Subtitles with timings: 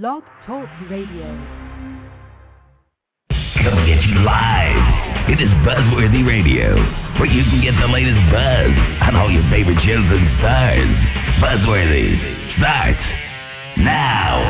[0.00, 1.28] Blog Talk Radio.
[3.60, 5.28] Coming at you live.
[5.28, 6.76] It is Buzzworthy Radio,
[7.20, 10.88] where you can get the latest buzz on all your favorite shows and stars.
[11.44, 12.16] Buzzworthy
[12.56, 13.04] starts
[13.76, 14.40] now.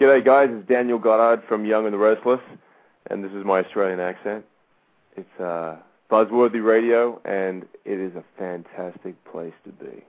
[0.00, 2.38] G'day guys, it's Daniel Goddard from Young and the Restless,
[3.10, 4.44] and this is my Australian accent.
[5.16, 10.04] It's uh, Buzzworthy Radio, and it is a fantastic place to be.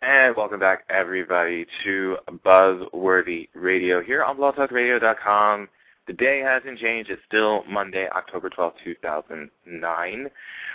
[0.00, 5.68] And welcome back, everybody, to Buzzworthy Radio here on blogtalkradio.com.
[6.06, 7.10] The day hasn't changed.
[7.10, 10.30] It's still Monday, October twelfth, two 2009.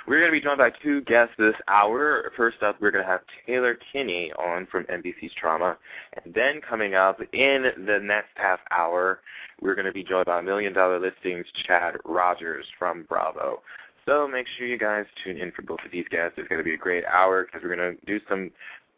[0.05, 2.33] We're going to be joined by two guests this hour.
[2.35, 5.77] First up, we're going to have Taylor Kinney on from NBC's Trauma.
[6.21, 9.21] And then coming up in the next half hour,
[9.61, 13.61] we're going to be joined by Million Dollar Listings Chad Rogers from Bravo.
[14.05, 16.33] So make sure you guys tune in for both of these guests.
[16.37, 18.51] It's going to be a great hour because we're going to do some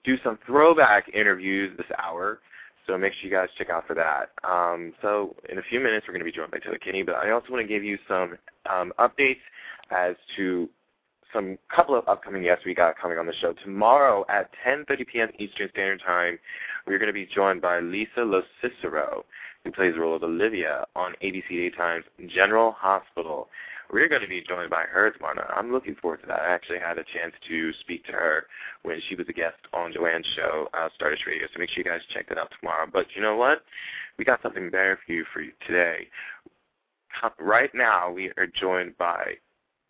[0.05, 2.39] do some throwback interviews this hour.
[2.87, 4.29] So make sure you guys check out for that.
[4.47, 7.15] Um, so in a few minutes, we're going to be joined by Taylor Kinney, but
[7.15, 8.37] I also want to give you some
[8.71, 9.39] um, updates
[9.89, 10.69] as to
[11.33, 13.53] some couple of upcoming guests we got coming on the show.
[13.63, 15.29] Tomorrow at 10:30 p.m.
[15.39, 16.39] Eastern Standard Time,
[16.85, 19.25] we're going to be joined by Lisa Lo Cicero,
[19.63, 23.49] who plays the role of Olivia on ABC Daytime's General Hospital.
[23.91, 25.51] We're going to be joined by her tomorrow.
[25.55, 26.41] I'm looking forward to that.
[26.41, 28.45] I actually had a chance to speak to her
[28.83, 31.47] when she was a guest on Joanne's show, uh, Stardust Radio.
[31.53, 32.87] So make sure you guys check that out tomorrow.
[32.91, 33.63] But you know what?
[34.17, 36.07] We got something better for you for you today.
[37.39, 39.35] Right now, we are joined by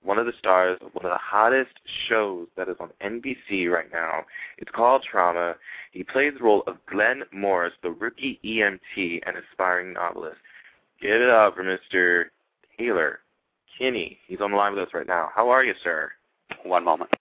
[0.03, 1.73] one of the stars of one of the hottest
[2.07, 4.23] shows that is on NBC right now.
[4.59, 5.55] It's called Trauma.
[5.91, 10.37] He plays the role of Glenn Morris, the rookie EMT and aspiring novelist.
[11.01, 12.25] Give it up for Mr.
[12.77, 13.19] Taylor
[13.77, 14.17] Kinney.
[14.27, 15.29] He's on the line with us right now.
[15.33, 16.11] How are you, sir?
[16.63, 17.11] One moment.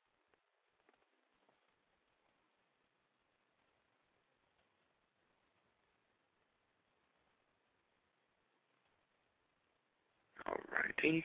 [10.49, 11.25] Alrighty.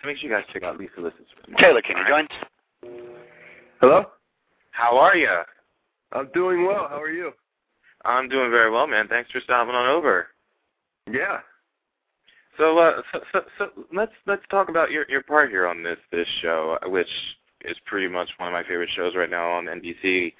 [0.00, 1.26] So make sure you guys check out Lisa Listens.
[1.58, 2.28] Taylor Kinney joins.
[3.80, 4.06] Hello?
[4.70, 5.42] How are you?
[6.12, 6.86] I'm doing well.
[6.88, 7.32] How are you?
[8.04, 9.08] I'm doing very well, man.
[9.08, 10.28] Thanks for stopping on over.
[11.10, 11.38] Yeah.
[12.58, 15.98] So, uh, so, so, so let's let's talk about your your part here on this
[16.10, 17.08] this show, which
[17.62, 20.32] is pretty much one of my favorite shows right now on NBC.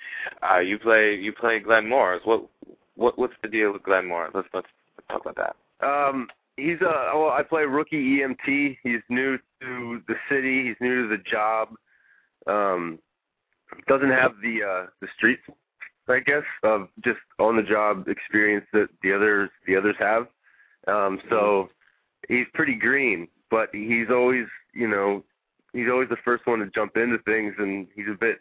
[0.49, 2.22] Uh, you play you play Glenn Morris.
[2.25, 2.47] What
[2.94, 4.32] what what's the deal with Glenn Morris?
[4.34, 5.87] Let's let's, let's talk about that.
[5.87, 8.78] Um, he's uh, well, I play rookie EMT.
[8.82, 10.69] He's new to the city.
[10.69, 11.71] He's new to the job.
[12.47, 12.99] Um,
[13.88, 15.43] doesn't have the uh, the streets,
[16.09, 20.28] I guess, of just on the job experience that the others the others have.
[20.88, 21.69] Um, so
[22.28, 25.25] he's pretty green, but he's always, you know,
[25.72, 28.38] he's always the first one to jump into things, and he's a bit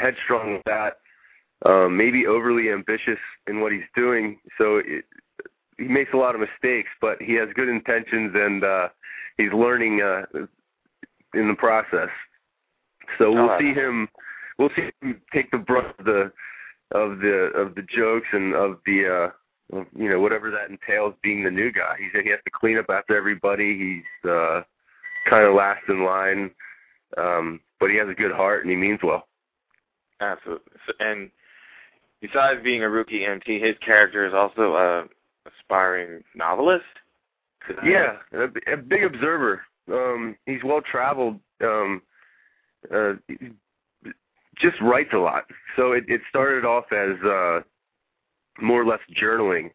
[0.00, 0.98] headstrong with that.
[1.66, 3.18] Um, maybe overly ambitious
[3.48, 5.04] in what he's doing, so it,
[5.76, 8.88] he makes a lot of mistakes, but he has good intentions, and uh,
[9.36, 10.22] he's learning uh,
[11.34, 12.10] in the process.
[13.18, 14.08] So we'll see him.
[14.58, 16.32] We'll see him take the brunt of the
[16.92, 19.30] of the of the jokes and of the uh,
[19.72, 21.96] you know whatever that entails being the new guy.
[21.98, 24.02] He he has to clean up after everybody.
[24.24, 24.62] He's uh,
[25.28, 26.50] kind of last in line,
[27.16, 29.26] um, but he has a good heart and he means well.
[30.20, 30.72] Absolutely.
[30.86, 31.30] So, and
[32.20, 35.04] besides being a rookie EMT, his character is also a
[35.46, 36.84] aspiring novelist.
[37.84, 39.62] Yeah, a, a big observer.
[39.92, 41.38] Um, he's well traveled.
[41.62, 42.02] Um,
[42.94, 43.14] uh,
[44.56, 45.44] just writes a lot.
[45.76, 47.60] So it, it started off as uh,
[48.60, 49.70] more or less journaling,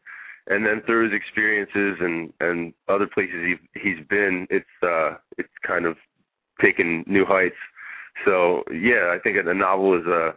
[0.48, 5.50] and then through his experiences and and other places he he's been, it's uh, it's
[5.66, 5.98] kind of
[6.62, 7.56] taken new heights.
[8.26, 10.36] So yeah, I think a novel is a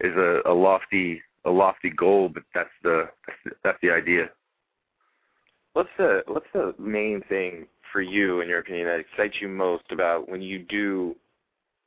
[0.00, 4.30] is a, a lofty a lofty goal, but that's the that's the, that's the idea.
[5.72, 9.84] What's the what's the main thing for you, in your opinion, that excites you most
[9.90, 11.16] about when you do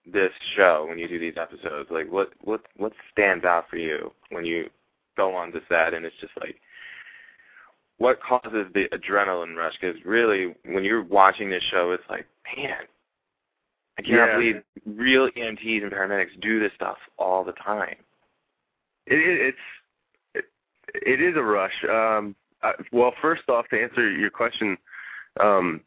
[0.05, 1.89] this show, when you do these episodes?
[1.91, 4.69] Like, what what what stands out for you when you
[5.15, 6.55] go on to set, and it's just like,
[7.97, 9.73] what causes the adrenaline rush?
[9.79, 12.25] Because really, when you're watching this show, it's like,
[12.57, 12.75] man,
[13.97, 14.35] I cannot Yeah.
[14.35, 17.95] believe real EMTs and paramedics do this stuff all the time.
[19.05, 19.57] It, it, it's
[20.35, 20.45] it,
[20.93, 21.73] it is a rush.
[21.89, 24.77] Um, uh, well, first off, to answer your question,
[25.39, 25.81] um,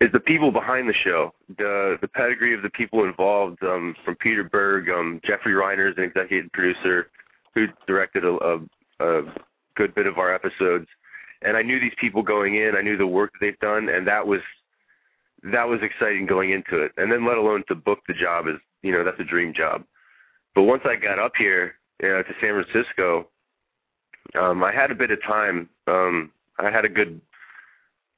[0.00, 3.62] is the people behind the show, the the pedigree of the people involved.
[3.62, 7.08] Um, from Peter Berg, um, Jeffrey Reiner is an executive producer
[7.56, 8.58] who directed a, a,
[9.00, 9.22] a
[9.76, 10.86] good bit of our episodes,
[11.42, 12.76] and I knew these people going in.
[12.76, 14.40] I knew the work that they've done, and that was
[15.52, 16.92] that was exciting going into it.
[16.96, 19.84] And then let alone to book the job is you know that's a dream job.
[20.54, 23.28] but once I got up here you know, to San Francisco,
[24.38, 25.68] um, I had a bit of time.
[25.86, 27.20] Um, I had a good,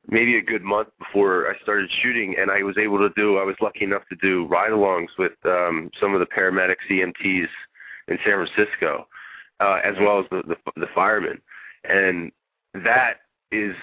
[0.09, 3.39] maybe a good month before I started shooting, and I was able to do.
[3.39, 7.49] I was lucky enough to do ride-alongs with um, some of the paramedics, EMTs
[8.09, 9.07] in San Francisco,
[9.61, 11.41] uh, as well as the, the the firemen,
[11.85, 12.33] and
[12.75, 13.21] that
[13.53, 13.75] is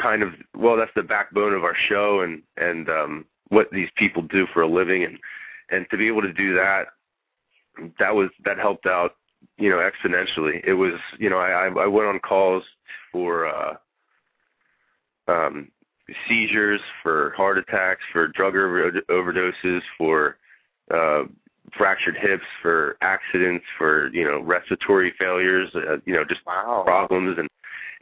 [0.00, 4.22] kind of well, that's the backbone of our show, and and um, what these people
[4.22, 5.18] do for a living, and
[5.70, 6.86] and to be able to do that,
[7.98, 9.16] that was that helped out
[9.58, 10.62] you know, exponentially.
[10.64, 12.64] It was, you know, I I went on calls
[13.12, 13.74] for uh
[15.28, 15.68] um
[16.28, 20.36] seizures, for heart attacks, for drug over- overdoses, for
[20.92, 21.24] uh
[21.76, 26.82] fractured hips, for accidents, for, you know, respiratory failures, uh, you know, just wow.
[26.84, 27.48] problems and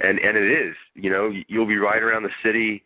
[0.01, 2.83] and and it is, you know, you'll be riding around the city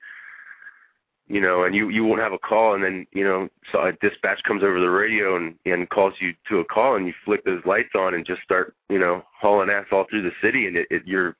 [1.28, 3.92] you know, and you you won't have a call, and then you know, so a
[3.94, 7.44] dispatch comes over the radio and and calls you to a call, and you flick
[7.44, 10.76] those lights on and just start, you know, hauling ass all through the city, and
[10.76, 11.36] it, it your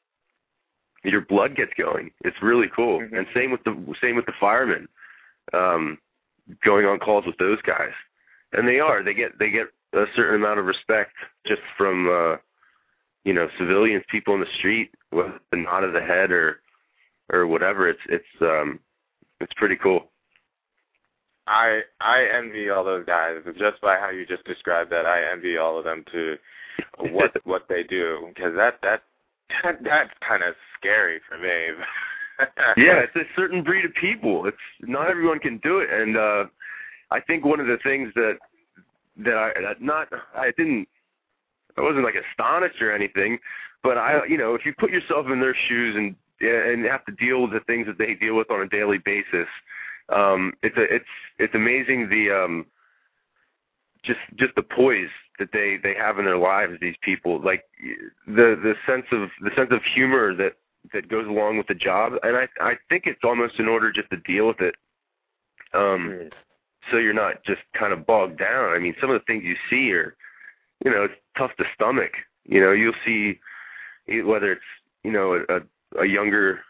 [1.04, 2.10] your blood gets going.
[2.24, 3.00] It's really cool.
[3.00, 3.14] Mm-hmm.
[3.14, 4.88] And same with the same with the firemen,
[5.52, 5.98] um,
[6.64, 7.92] going on calls with those guys,
[8.56, 11.12] and they are they get they get a certain amount of respect
[11.46, 12.36] just from uh,
[13.24, 16.60] you know civilians, people in the street, with the nod of the head or
[17.32, 17.88] or whatever.
[17.88, 18.80] It's it's um
[19.40, 20.10] it's pretty cool.
[21.46, 25.06] I I envy all those guys just by how you just described that.
[25.06, 26.36] I envy all of them to
[27.12, 29.02] what what they do because that that,
[29.62, 31.84] that that's kind of scary for me.
[32.76, 34.46] yeah, it's a certain breed of people.
[34.46, 36.44] It's not everyone can do it, and uh
[37.10, 38.38] I think one of the things that
[39.18, 40.88] that I that not I didn't
[41.76, 43.38] I wasn't like astonished or anything,
[43.82, 47.12] but I you know if you put yourself in their shoes and and have to
[47.12, 49.48] deal with the things that they deal with on a daily basis.
[50.08, 51.04] Um, it's a, it's
[51.38, 52.66] it's amazing the um,
[54.02, 56.74] just just the poise that they they have in their lives.
[56.80, 57.64] These people, like
[58.26, 60.54] the the sense of the sense of humor that
[60.92, 64.10] that goes along with the job, and I I think it's almost in order just
[64.10, 64.74] to deal with it.
[65.74, 66.30] Um.
[66.90, 68.72] So you're not just kind of bogged down.
[68.74, 70.16] I mean, some of the things you see are,
[70.84, 72.12] you know, it's tough to stomach.
[72.44, 73.40] You know, you'll see
[74.24, 74.62] whether it's
[75.02, 76.60] you know a, a younger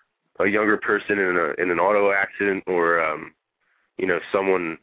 [0.41, 3.33] a younger person in a in an auto accident or um
[3.99, 4.79] you know someone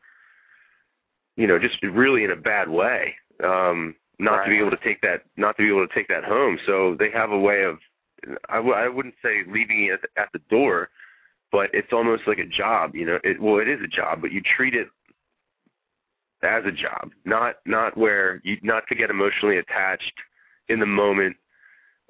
[1.36, 4.46] you know just really in a bad way um not Right.
[4.46, 6.96] to be able to take that not to be able to take that home so
[6.98, 7.80] they have a way of
[8.50, 10.90] I w- I wouldn't say leaving it at the, at the door
[11.52, 14.32] but it's almost like a job you know it well it is a job but
[14.32, 14.88] you treat it
[16.44, 20.14] as a job not not where you not to get emotionally attached
[20.70, 21.36] in the moment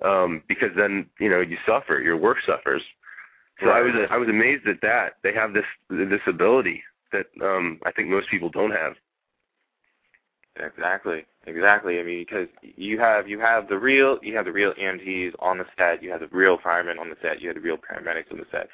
[0.03, 2.81] um because then you know you suffer your work suffers
[3.61, 7.79] so i was i was amazed at that they have this this ability that um
[7.85, 8.93] i think most people don't have
[10.55, 11.99] Exactly, exactly.
[11.99, 15.57] I mean, because you have you have the real you have the real EMTs on
[15.57, 18.31] the set, you have the real firemen on the set, you have the real paramedics
[18.31, 18.69] on the set.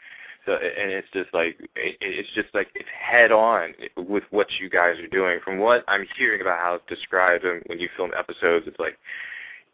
[0.50, 4.68] So and it's just like it, it's just like it's head on with what you
[4.68, 5.40] guys are doing.
[5.46, 8.98] From what I'm hearing about how it's described and when you film episodes, it's like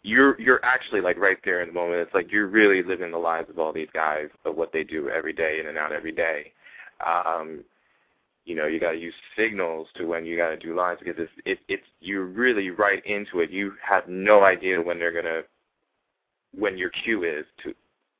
[0.04, 2.02] you're you're actually like right there in the moment.
[2.02, 5.08] It's like you're really living the lives of all these guys of what they do
[5.08, 6.52] every day in and out every day.
[7.06, 7.64] Um,
[8.44, 11.16] you know, you got to use signals to when you got to do lines because
[11.18, 13.50] it's it, it's you're really right into it.
[13.50, 15.44] You have no idea when they're gonna
[16.54, 17.74] when your cue is to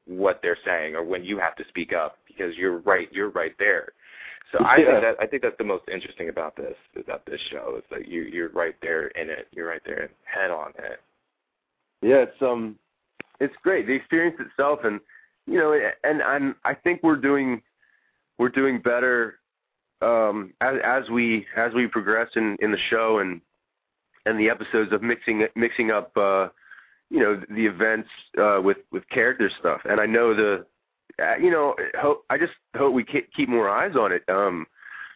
[0.08, 3.56] what they're saying or when you have to speak up because you're right you're right
[3.60, 3.90] there.
[4.52, 4.86] So I Yeah.
[4.86, 8.08] think that I think that's the most interesting about this about this show is that
[8.08, 9.48] you you're right there in it.
[9.52, 11.02] You're right there head on it.
[12.02, 12.78] Yeah, it's um,
[13.40, 13.88] it's great.
[13.88, 15.00] The experience itself, and
[15.48, 15.74] you know,
[16.04, 17.62] and and I think we're doing
[18.38, 19.40] we're doing better
[20.02, 23.42] um, as as we as we progress in in the show and
[24.26, 26.50] and the episodes of mixing mixing up uh,
[27.10, 29.82] you know the events uh, with with character stuff.
[29.86, 30.66] And I know the
[31.22, 34.24] uh, you know hope I just hope we keep more eyes on it.
[34.30, 34.66] Um,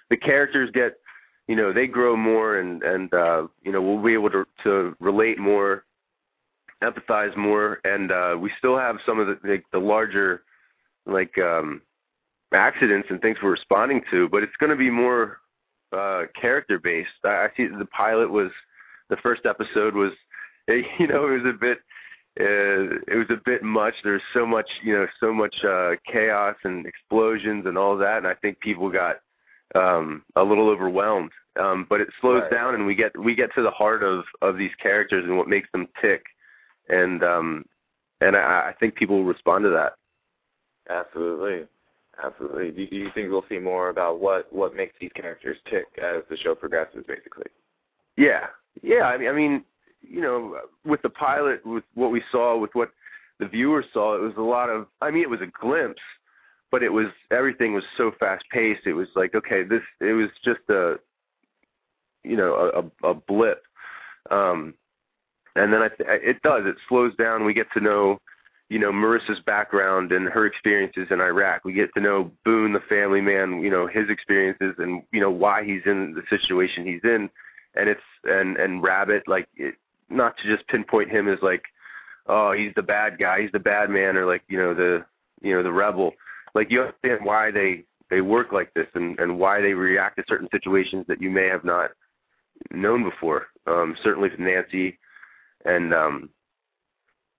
[0.10, 0.98] the characters get
[1.48, 4.96] you know they grow more and and uh, you know we'll be able to to
[5.00, 5.84] relate more
[6.84, 10.44] empathize more and uh we still have some of the like the larger
[11.06, 11.82] like um
[12.54, 15.40] accidents and things we're responding to but it's going to be more
[15.92, 18.50] uh character based I, I see the pilot was
[19.10, 20.14] the first episode was
[20.68, 21.80] you know it was a bit
[22.40, 26.56] uh, it was a bit much there's so much you know so much uh chaos
[26.64, 29.18] and explosions and all that and i think people got
[29.76, 32.52] um a little overwhelmed um but it slows Right.
[32.52, 35.48] down and we get we get to the heart of of these characters and what
[35.48, 36.24] makes them tick
[36.90, 37.66] and um
[38.22, 39.94] and I, I think people will respond to that.
[40.90, 41.66] Absolutely.
[42.22, 42.72] Absolutely.
[42.72, 46.24] Do, do you think we'll see more about what what makes these characters tick as
[46.30, 47.46] the show progresses basically?
[48.18, 48.48] Yeah,
[48.82, 49.04] yeah.
[49.04, 49.64] I mean, I mean,
[50.02, 52.92] you know, with the pilot, with what we saw, with what
[53.40, 54.88] the viewers saw, it was a lot of.
[55.02, 56.02] I mean, it was a glimpse,
[56.72, 58.86] but it was everything was so fast paced.
[58.86, 59.82] It was like, okay, this.
[60.00, 61.00] It was just a,
[62.24, 63.64] you know, a, a blip.
[64.30, 64.74] Um,
[65.56, 66.64] and then I it does.
[66.66, 67.46] It slows down.
[67.46, 68.20] We get to know,
[68.70, 71.66] you know, Marissa's background and her experiences in Iraq.
[71.66, 75.32] We get to know Boone, the family man, you know, his experiences and you know
[75.32, 77.30] why he's in the situation he's in.
[77.76, 79.76] And it's and and Rabbit, like it,
[80.10, 81.64] not to just pinpoint him as like,
[82.28, 85.06] oh, he's the bad guy, he's the bad man, or like you know the
[85.42, 86.14] you know the rebel.
[86.56, 90.24] Like you understand why they they work like this and and why they react to
[90.28, 91.92] certain situations that you may have not
[92.72, 93.48] known before.
[93.68, 94.98] Um, certainly with Nancy
[95.66, 96.30] and um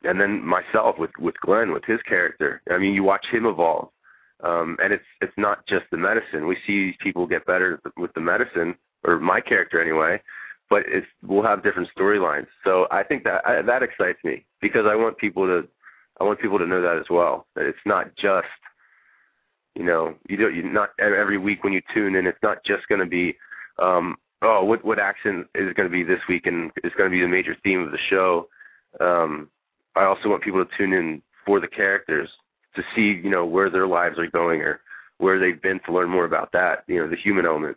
[0.04, 2.62] and then myself with with Glenn with his character.
[2.70, 3.88] I mean, you watch him evolve,
[4.42, 6.46] um, and it's it's not just the medicine.
[6.46, 10.20] We see these people get better with the medicine, or my character anyway.
[10.70, 12.46] But it's we'll have different storylines.
[12.64, 15.68] So I think that I, that excites me because I want people to
[16.20, 17.46] I want people to know that as well.
[17.54, 18.46] That it's not just
[19.74, 22.26] you know you don't you not every week when you tune in.
[22.26, 23.36] It's not just going to be
[23.78, 27.14] um, oh, what what action is going to be this week and is going to
[27.14, 28.48] be the major theme of the show.
[29.00, 29.48] Um,
[29.96, 32.30] I also want people to tune in for the characters
[32.76, 34.80] to see, you know, where their lives are going or
[35.18, 37.76] where they've been to learn more about that, you know, the human element.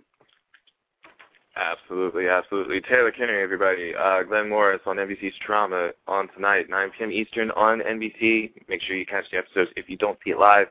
[1.55, 2.81] Absolutely, absolutely.
[2.81, 3.93] Taylor Kinney, everybody.
[3.95, 7.11] Uh, Glenn Morris on NBC's Trauma on tonight, 9 p.m.
[7.11, 8.51] Eastern on NBC.
[8.67, 10.67] Make sure you catch the episodes if you don't see it live.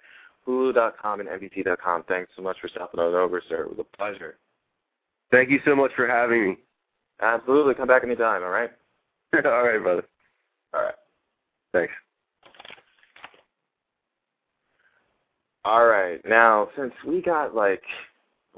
[0.46, 2.04] Hulu.com and NBC.com.
[2.08, 3.62] Thanks so much for stopping on over, sir.
[3.62, 4.38] It was a pleasure.
[5.30, 6.56] Thank you so much for having me.
[7.20, 7.74] Absolutely.
[7.74, 8.70] Come back anytime, all right?
[9.44, 10.04] all right, brother.
[10.74, 10.94] All right.
[11.72, 11.92] Thanks.
[15.64, 16.20] All right.
[16.28, 17.82] Now, since we got like,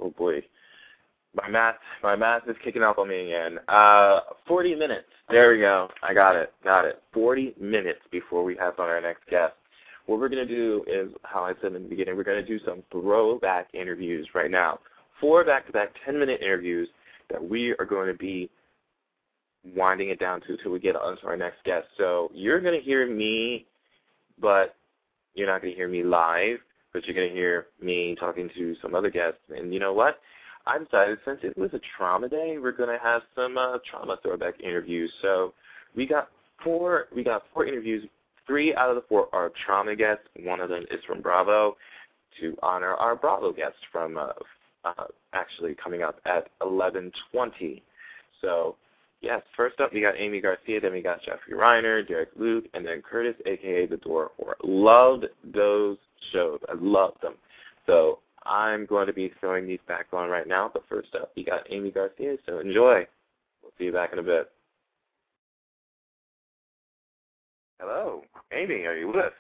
[0.00, 0.42] oh boy,
[1.34, 3.58] my math, my math is kicking up on me again.
[3.68, 5.06] Uh, 40 minutes.
[5.30, 5.88] There we go.
[6.02, 6.52] I got it.
[6.62, 7.02] Got it.
[7.12, 9.54] 40 minutes before we have on our next guest.
[10.06, 12.46] What we're going to do is, how I said in the beginning, we're going to
[12.46, 14.78] do some throwback interviews right now
[15.20, 16.88] four back-to-back 10-minute interviews
[17.30, 18.50] that we are going to be
[19.74, 21.86] winding it down to until we get on to our next guest.
[21.96, 23.66] So you're going to hear me,
[24.38, 24.74] but
[25.34, 26.58] you're not going to hear me live,
[26.92, 29.40] but you're going to hear me talking to some other guests.
[29.48, 30.20] And you know what?
[30.66, 34.18] I decided since it was a trauma day, we're going to have some uh, trauma
[34.22, 35.12] throwback interviews.
[35.20, 35.52] So
[35.94, 36.28] we got
[36.62, 37.06] four.
[37.14, 38.08] We got four interviews.
[38.46, 40.24] Three out of the four are trauma guests.
[40.42, 41.76] One of them is from Bravo
[42.40, 44.28] to honor our Bravo guest from uh,
[44.84, 47.82] uh, actually coming up at 11:20.
[48.40, 48.76] So,
[49.20, 52.84] yes, first up we got Aimee Garcia, then we got Jeffrey Reiner, Derek Luke, and
[52.84, 54.54] then Curtis, aka the Door Whore.
[54.62, 55.96] Loved those
[56.32, 56.60] shows.
[56.68, 57.34] I loved them.
[57.86, 60.70] So I'm going to be throwing these back on right now.
[60.72, 62.36] But first up, we got Aimee Garcia.
[62.46, 63.06] So enjoy.
[63.62, 64.50] We'll see you back in a bit.
[67.80, 68.22] Hello,
[68.52, 68.86] Aimee.
[68.86, 69.32] Are you with us?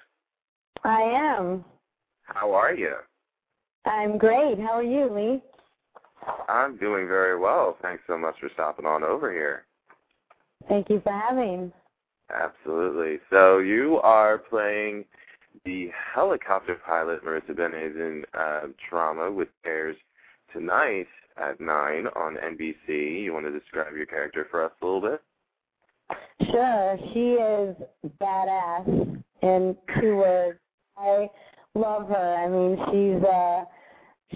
[0.84, 1.64] I am.
[2.24, 2.94] How are you?
[3.86, 4.58] I'm great.
[4.58, 5.42] How are you, Lee?
[6.48, 7.76] I'm doing very well.
[7.82, 9.64] Thanks so much for stopping on over here.
[10.68, 11.72] Thank you for having.
[12.34, 13.18] Absolutely.
[13.30, 15.04] So you are playing
[15.64, 19.96] the helicopter pilot Marissa Benes in uh, Trauma, which airs
[20.52, 21.06] tonight
[21.36, 23.22] at 9 on NBC.
[23.22, 25.22] You want to describe your character for us a little bit?
[26.50, 26.98] Sure.
[27.12, 27.76] She is
[28.20, 30.58] badass in two words.
[30.96, 31.28] I
[31.74, 32.34] love her.
[32.36, 33.64] I mean, she's uh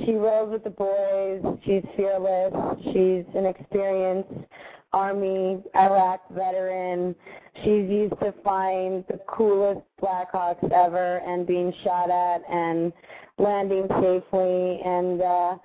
[0.05, 1.59] she rolls with the boys.
[1.65, 2.53] She's fearless.
[2.85, 4.47] She's an experienced
[4.93, 7.15] Army Iraq veteran.
[7.57, 12.93] She's used to flying the coolest Blackhawks ever and being shot at and
[13.39, 14.81] landing safely.
[14.85, 15.57] And uh,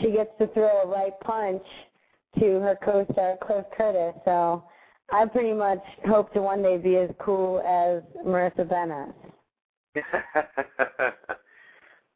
[0.00, 1.62] she gets to throw a right punch
[2.38, 4.14] to her co-star Cliff Curtis.
[4.24, 4.64] So
[5.10, 9.14] I pretty much hope to one day be as cool as Marissa Benes.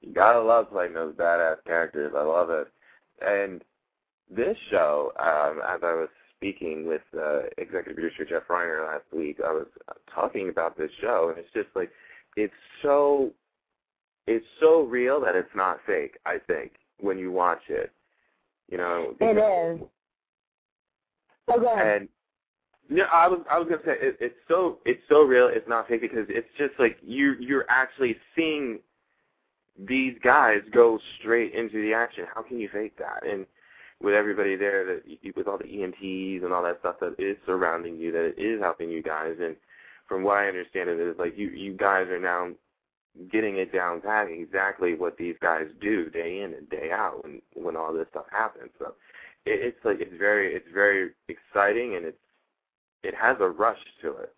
[0.00, 2.12] you gotta love playing those badass characters.
[2.16, 2.68] I love it.
[3.20, 3.62] And
[4.34, 9.38] this show, um, as I was speaking with uh, executive producer Jeff Reiner last week,
[9.44, 9.66] I was
[10.14, 11.90] talking about this show, and it's just like
[12.36, 12.52] it's
[12.82, 13.32] so
[14.26, 16.18] it's so real that it's not fake.
[16.26, 17.92] I think when you watch it,
[18.68, 19.14] you know.
[19.20, 19.86] It is.
[21.48, 22.02] Oh, go ahead.
[22.02, 22.08] And
[22.88, 25.48] no, I was I was gonna say it, it's so it's so real.
[25.48, 28.80] It's not fake because it's just like you you're actually seeing
[29.78, 32.24] these guys go straight into the action.
[32.34, 33.26] How can you fake that?
[33.28, 33.46] And
[34.02, 37.96] with everybody there, that with all the EMTs and all that stuff that is surrounding
[37.96, 39.36] you, that is helping you guys.
[39.40, 39.56] And
[40.06, 42.50] from what I understand, it is like you you guys are now
[43.32, 47.40] getting it down pat exactly what these guys do day in and day out when
[47.54, 48.70] when all this stuff happens.
[48.78, 48.94] So
[49.46, 52.18] it, it's like it's very it's very exciting and it's
[53.02, 54.35] it has a rush to it.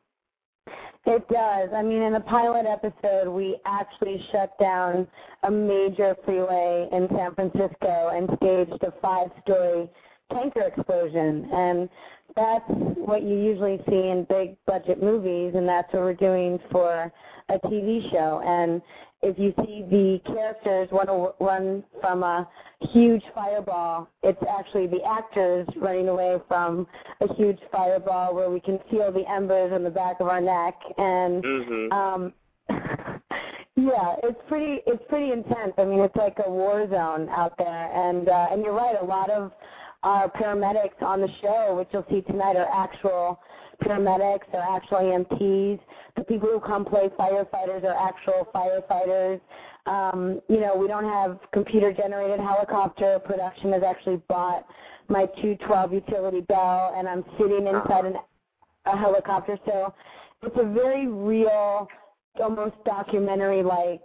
[1.06, 1.70] It does.
[1.74, 5.06] I mean, in the pilot episode, we actually shut down
[5.42, 9.88] a major freeway in San Francisco and staged a five-story
[10.32, 11.48] tanker explosion.
[11.52, 11.88] And
[12.36, 17.10] that's what you usually see in big budget movies, and that's what we're doing for
[17.48, 18.42] a TV show.
[18.44, 18.82] And
[19.22, 21.08] if you see the characters run,
[21.40, 22.48] run from a
[22.92, 26.86] huge fireball, it's actually the actors running away from
[27.20, 30.74] a huge fireball where we can feel the embers on the back of our neck.
[30.98, 31.92] And mm-hmm.
[31.92, 32.32] um,
[33.76, 35.72] yeah, it's pretty it's pretty intense.
[35.78, 37.92] I mean, it's like a war zone out there.
[37.92, 39.50] And uh, and you're right, a lot of
[40.04, 43.40] our paramedics on the show, which you'll see tonight, are actual
[43.82, 45.80] paramedics, they're actual EMTs.
[46.18, 49.40] The people who come play firefighters are actual firefighters.
[49.86, 53.20] Um, you know, we don't have computer generated helicopter.
[53.24, 54.66] Production has actually bought
[55.08, 58.14] my 212 utility bell, and I'm sitting inside an,
[58.86, 59.58] a helicopter.
[59.64, 59.94] So
[60.42, 61.86] it's a very real
[62.40, 64.04] almost documentary like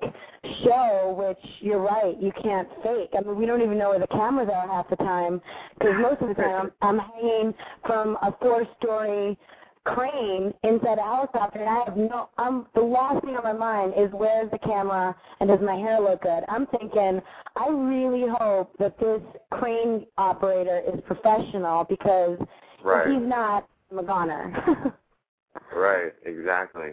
[0.63, 3.09] show, which you're right, you can't fake.
[3.17, 5.41] I mean, we don't even know where the cameras are half the time
[5.79, 7.53] because most of the time I'm, I'm hanging
[7.85, 9.37] from a four story
[9.85, 13.93] crane inside a helicopter and I have no I'm the last thing on my mind
[13.97, 16.43] is where's the camera and does my hair look good?
[16.47, 17.21] I'm thinking
[17.55, 19.21] I really hope that this
[19.51, 22.39] crane operator is professional because
[22.83, 23.07] right.
[23.07, 24.95] if he's not I'm a goner.
[25.75, 26.91] right, exactly.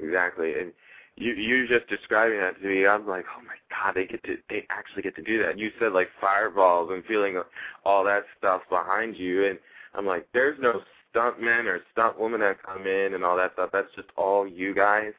[0.00, 0.54] Exactly.
[0.58, 0.72] And
[1.16, 4.36] you you're just describing that to me, I'm like, oh my god, they get to
[4.48, 5.50] they actually get to do that.
[5.50, 7.42] And you said like fireballs and feeling
[7.84, 9.58] all that stuff behind you, and
[9.94, 10.80] I'm like, there's no
[11.18, 13.70] stunt men or stunt women that come in and all that stuff.
[13.72, 15.12] That's just all you guys.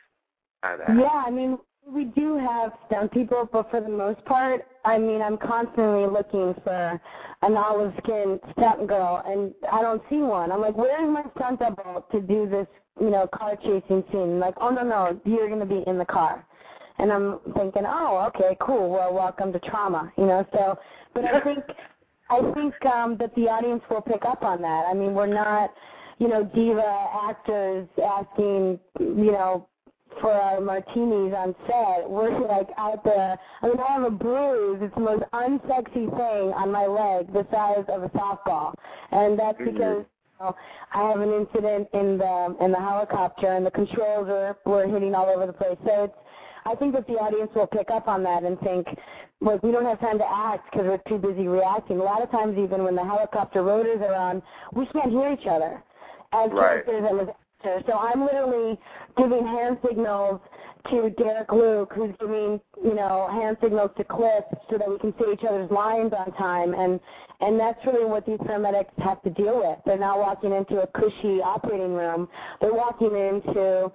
[0.64, 5.22] Yeah, I mean, we do have stunt people, but for the most part, I mean,
[5.22, 7.02] I'm constantly looking for
[7.42, 10.52] an olive skinned stunt girl, and I don't see one.
[10.52, 12.68] I'm like, where's my stunt double to do this,
[13.00, 14.40] you know, car chasing scene?
[14.40, 16.46] Like, oh no, no, you're gonna be in the car.
[16.98, 18.90] And I'm thinking, oh, okay, cool.
[18.90, 20.46] Well, welcome to trauma, you know.
[20.52, 20.78] So,
[21.14, 21.64] but I think
[22.30, 24.86] I think um, that the audience will pick up on that.
[24.88, 25.74] I mean, we're not,
[26.20, 29.68] you know, diva actors asking, you know,
[30.22, 32.10] for our martinis on set.
[32.10, 33.38] We're like out there.
[33.62, 34.80] I mean, I have a bruise.
[34.82, 38.74] It's the most unsexy thing on my leg, the size of a softball,
[39.12, 39.74] and that's mm-hmm.
[39.74, 40.06] because.
[40.40, 40.56] You know,
[40.94, 45.14] I have an incident in the in the helicopter, and the controls were were hitting
[45.14, 45.76] all over the place.
[45.84, 46.14] So it's
[46.66, 48.88] I think that the audience will pick up on that and think,
[49.42, 52.00] like, we don't have time to act because we're too busy reacting.
[52.00, 54.42] A lot of times, even when the helicopter rotors are on,
[54.74, 55.84] we can't hear each other
[56.34, 56.86] as right.
[56.86, 57.28] characters and as
[57.60, 57.84] actors.
[57.88, 58.80] So I'm literally
[59.18, 60.42] giving hand signals
[60.90, 65.14] to Derek Luke, who's giving, you know, hand signals to Cliff so that we can
[65.20, 66.74] say each other's lines on time.
[66.74, 67.00] And
[67.42, 69.80] and that's really what these paramedics have to deal with.
[69.86, 72.28] They're not walking into a cushy operating room.
[72.60, 73.92] They're walking into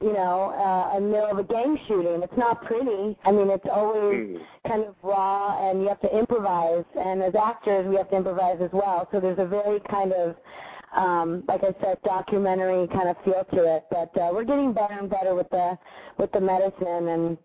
[0.00, 2.20] you know, uh, the middle of a gang shooting.
[2.22, 3.16] It's not pretty.
[3.24, 4.38] I mean, it's always mm.
[4.66, 6.84] kind of raw, and you have to improvise.
[6.96, 9.08] And as actors, we have to improvise as well.
[9.12, 10.34] So there's a very kind of,
[10.96, 13.84] um, like I said, documentary kind of feel to it.
[13.90, 15.78] But uh, we're getting better and better with the
[16.18, 17.38] with the medicine, and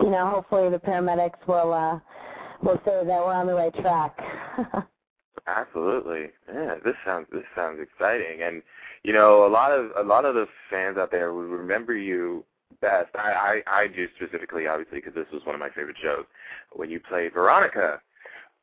[0.00, 1.98] you know, hopefully the paramedics will uh,
[2.62, 4.16] will say that we're on the right track.
[5.46, 6.26] Absolutely.
[6.52, 8.62] Yeah, this sounds this sounds exciting and
[9.02, 12.44] you know, a lot of a lot of the fans out there would remember you
[12.80, 13.14] best.
[13.14, 16.24] I I, I do specifically, obviously, because this was one of my favorite shows
[16.72, 18.00] when you played Veronica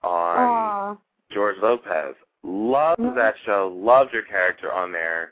[0.04, 0.98] on Aww.
[1.32, 2.16] George Lopez.
[2.46, 3.16] Loved mm-hmm.
[3.18, 3.76] that show.
[3.76, 5.32] Loved your character on there.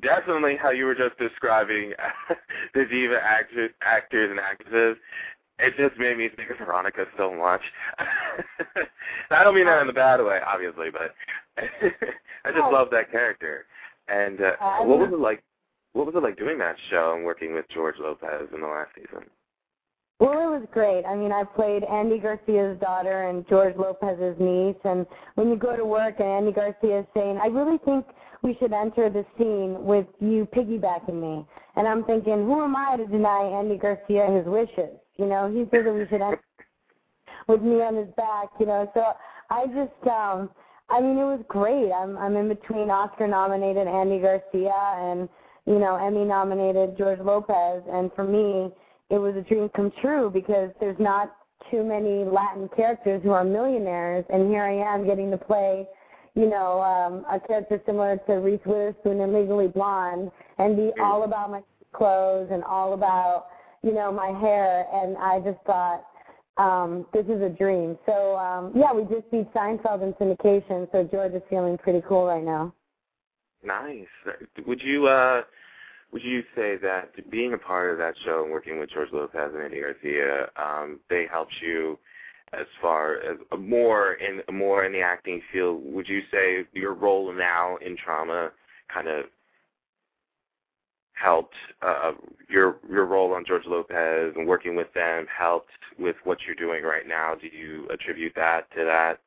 [0.00, 1.92] Definitely how you were just describing
[2.74, 4.96] the diva actors, actors and actresses.
[5.58, 7.62] It just made me think of Veronica so much.
[9.30, 11.14] I don't mean that in a bad way, obviously, but
[12.44, 13.64] I just love that character.
[14.08, 15.42] And uh, what was it like?
[15.94, 18.90] What was it like doing that show and working with George Lopez in the last
[18.94, 19.24] season?
[20.18, 21.04] Well, it was great.
[21.04, 24.80] I mean, I played Andy Garcia's daughter and George Lopez's niece.
[24.84, 28.06] And when you go to work and Andy Garcia is saying, I really think
[28.42, 31.44] we should enter the scene with you piggybacking me.
[31.76, 34.96] And I'm thinking, who am I to deny Andy Garcia his wishes?
[35.16, 36.40] You know, he said that we should enter
[37.48, 38.90] with me on his back, you know.
[38.94, 39.12] So
[39.50, 40.48] I just, um,
[40.88, 41.92] I mean, it was great.
[41.92, 45.28] I'm I'm in between Oscar nominated Andy Garcia and
[45.66, 48.72] you know Emmy nominated George Lopez, and for me,
[49.10, 51.36] it was a dream come true because there's not
[51.70, 55.86] too many Latin characters who are millionaires, and here I am getting to play,
[56.34, 61.24] you know, um, a character similar to Reese Witherspoon in Legally Blonde, and be all
[61.24, 63.46] about my clothes and all about
[63.82, 66.04] you know my hair, and I just thought
[66.56, 67.96] um, this is a dream.
[68.06, 72.26] So um, yeah, we just beat Seinfeld in syndication, so George is feeling pretty cool
[72.26, 72.74] right now.
[73.64, 74.06] Nice.
[74.66, 75.42] Would you uh
[76.16, 79.50] would you say that being a part of that show and working with George Lopez
[79.52, 81.98] and Andy Garcia, um, they helped you
[82.54, 85.82] as far as more in more in the acting field?
[85.84, 88.50] Would you say your role now in trauma
[88.92, 89.26] kind of
[91.12, 92.12] helped uh,
[92.48, 96.82] your your role on George Lopez and working with them helped with what you're doing
[96.82, 97.34] right now?
[97.34, 99.20] Do you attribute that to that?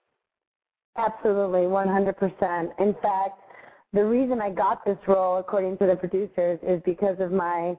[0.97, 2.80] Absolutely, 100%.
[2.80, 3.48] In fact,
[3.93, 7.75] the reason I got this role, according to the producers, is because of my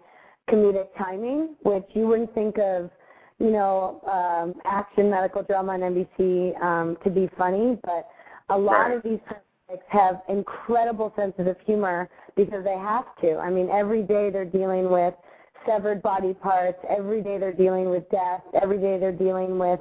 [0.51, 2.91] comedic timing, which you wouldn't think of,
[3.39, 8.09] you know, um, action medical drama on NBC um, to be funny, but
[8.49, 8.97] a lot right.
[8.97, 13.37] of these subjects have incredible senses of humor because they have to.
[13.37, 15.15] I mean, every day they're dealing with
[15.67, 16.79] severed body parts.
[16.89, 18.43] Every day they're dealing with death.
[18.61, 19.81] Every day they're dealing with,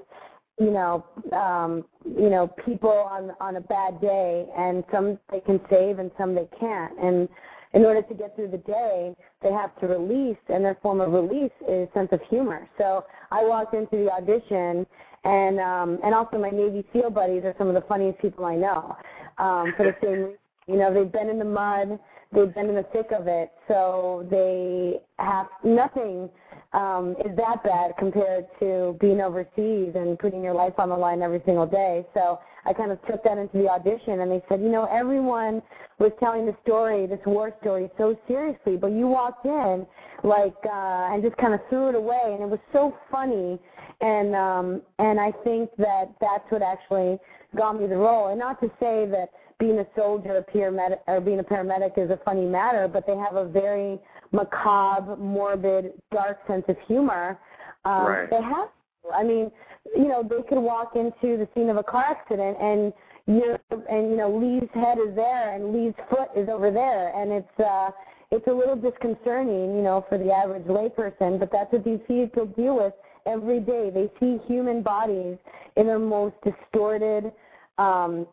[0.59, 5.59] you know, um, you know, people on on a bad day, and some they can
[5.69, 6.97] save and some they can't.
[6.99, 7.29] And
[7.73, 11.13] in order to get through the day, they have to release, and their form of
[11.13, 12.67] release is sense of humor.
[12.77, 14.85] So I walked into the audition,
[15.23, 18.55] and um, and also my Navy SEAL buddies are some of the funniest people I
[18.55, 18.97] know.
[19.37, 20.35] Um, for the same,
[20.67, 21.99] you know, they've been in the mud
[22.31, 26.29] they've been in the thick of it, so they have nothing
[26.73, 31.21] um, is that bad compared to being overseas and putting your life on the line
[31.21, 32.05] every single day.
[32.13, 35.61] So I kind of took that into the audition, and they said, you know, everyone
[35.97, 39.85] was telling the story, this war story, so seriously, but you walked in
[40.23, 43.57] like uh, and just kind of threw it away, and it was so funny,
[44.01, 47.17] and um, and I think that that's what actually
[47.55, 48.27] got me the role.
[48.27, 49.29] And not to say that
[49.59, 53.15] being a soldier, a paramedic, or being a paramedic is a funny matter, but they
[53.15, 53.99] have a very
[54.31, 57.39] macabre, morbid, dark sense of humor.
[57.85, 58.29] Um, right.
[58.29, 58.69] They have.
[59.13, 59.51] I mean,
[59.95, 62.93] you know, they could walk into the scene of a car accident and
[63.29, 67.31] you and you know Lee's head is there and Lee's foot is over there, and
[67.31, 67.91] it's uh,
[68.31, 71.39] it's a little disconcerting, you know, for the average layperson.
[71.39, 72.93] But that's what these people deal with
[73.25, 73.91] every day.
[73.93, 75.37] They see human bodies
[75.77, 77.31] in their most distorted,
[77.77, 78.27] um,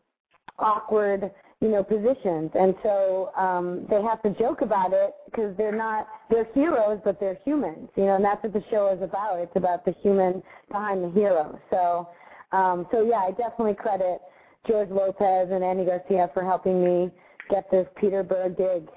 [0.59, 2.51] awkward you know positions.
[2.53, 7.19] And so um they have to joke about it because they're not they're heroes but
[7.19, 9.39] they're humans you know and that's what the show is about.
[9.39, 11.59] It's about the human behind the hero.
[11.69, 12.09] So
[12.51, 14.19] um so yeah i definitely credit
[14.65, 17.11] george lopez and andy garcia for helping me
[17.49, 18.87] get this peter berg gig.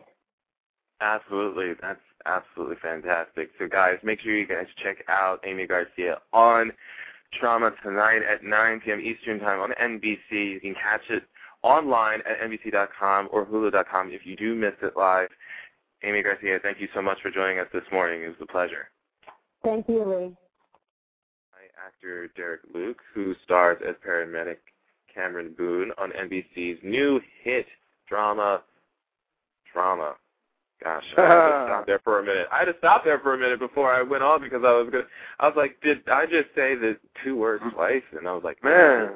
[1.00, 1.72] Absolutely.
[1.80, 3.50] That's absolutely fantastic.
[3.58, 6.72] So guys make sure you guys check out aimee garcia on
[7.38, 9.00] Trauma tonight at 9 p.m.
[9.00, 10.52] Eastern Time on NBC.
[10.52, 11.22] You can catch it
[11.62, 15.28] online at NBC.com or Hulu.com if you do miss it live.
[16.02, 18.22] Aimee Garcia, thank you so much for joining us this morning.
[18.22, 18.88] It was a pleasure.
[19.62, 20.36] Thank you, Lee.
[21.86, 24.58] Actor Derek Luke, who stars as paramedic
[25.12, 27.66] Cameron Boone on NBC's new hit
[28.08, 28.62] drama,
[29.72, 30.14] Drama.
[30.82, 32.46] Gosh, I had to stop there for a minute.
[32.50, 34.88] I had to stop there for a minute before I went on because I was
[34.90, 35.04] gonna.
[35.38, 38.02] I was like, did I just say the two words twice?
[38.16, 39.10] And I was like, man,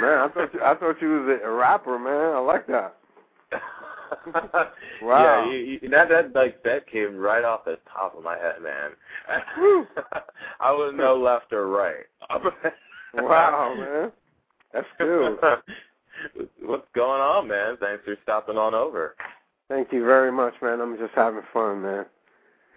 [0.00, 2.34] man, I thought you, I thought you was a rapper, man.
[2.34, 2.96] I like that.
[5.02, 5.46] wow.
[5.46, 8.56] Yeah, you, you, that that like that came right off the top of my head,
[8.62, 8.90] man.
[10.60, 12.06] I wouldn't know left or right.
[13.14, 14.12] wow, man.
[14.72, 15.38] That's cool.
[16.62, 17.76] What's going on, man?
[17.78, 19.14] Thanks for stopping on over.
[19.68, 20.80] Thank you very much, man.
[20.80, 22.06] I'm just having fun, man.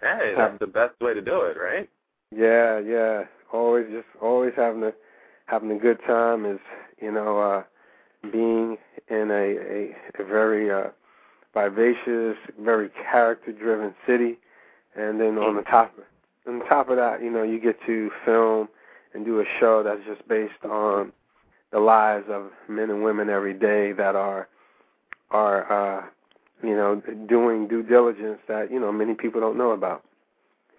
[0.00, 1.88] Hey, that's the best way to do it, right?
[2.34, 3.24] Yeah, yeah.
[3.52, 4.92] Always just always having a
[5.48, 6.60] having a good time is,
[7.00, 7.62] you know, uh
[8.30, 8.76] being
[9.08, 10.90] in a a, a very uh
[11.54, 14.38] vivacious, very character driven city
[14.96, 15.94] and then on the top
[16.46, 18.68] on top of that, you know, you get to film
[19.14, 21.12] and do a show that's just based on
[21.72, 24.48] the lives of men and women every day that are
[25.30, 26.06] are uh
[26.62, 30.04] you know, doing due diligence that you know many people don't know about.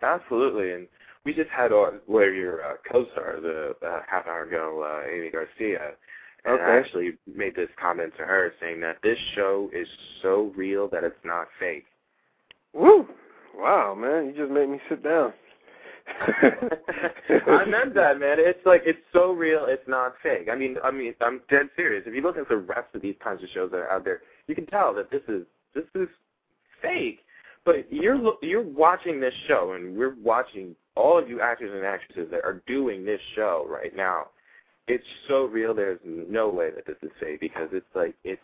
[0.01, 0.87] Absolutely, and
[1.25, 5.31] we just had our, where your uh, co-star the uh, half hour ago, uh, Aimee
[5.31, 5.91] Garcia,
[6.45, 6.63] and okay.
[6.63, 9.87] I actually made this comment to her saying that this show is
[10.21, 11.85] so real that it's not fake.
[12.73, 13.07] Woo!
[13.55, 15.33] Wow, man, you just made me sit down.
[16.41, 18.37] I meant that, man.
[18.39, 20.47] It's like it's so real, it's not fake.
[20.51, 22.03] I mean, I mean, I'm dead serious.
[22.07, 24.21] If you look at the rest of these kinds of shows that are out there,
[24.47, 25.43] you can tell that this is
[25.75, 26.07] this is
[26.81, 27.19] fake.
[27.65, 32.29] But you're you're watching this show, and we're watching all of you actors and actresses
[32.31, 34.27] that are doing this show right now.
[34.87, 35.73] It's so real.
[35.73, 38.41] There's no way that this is fake because it's like it's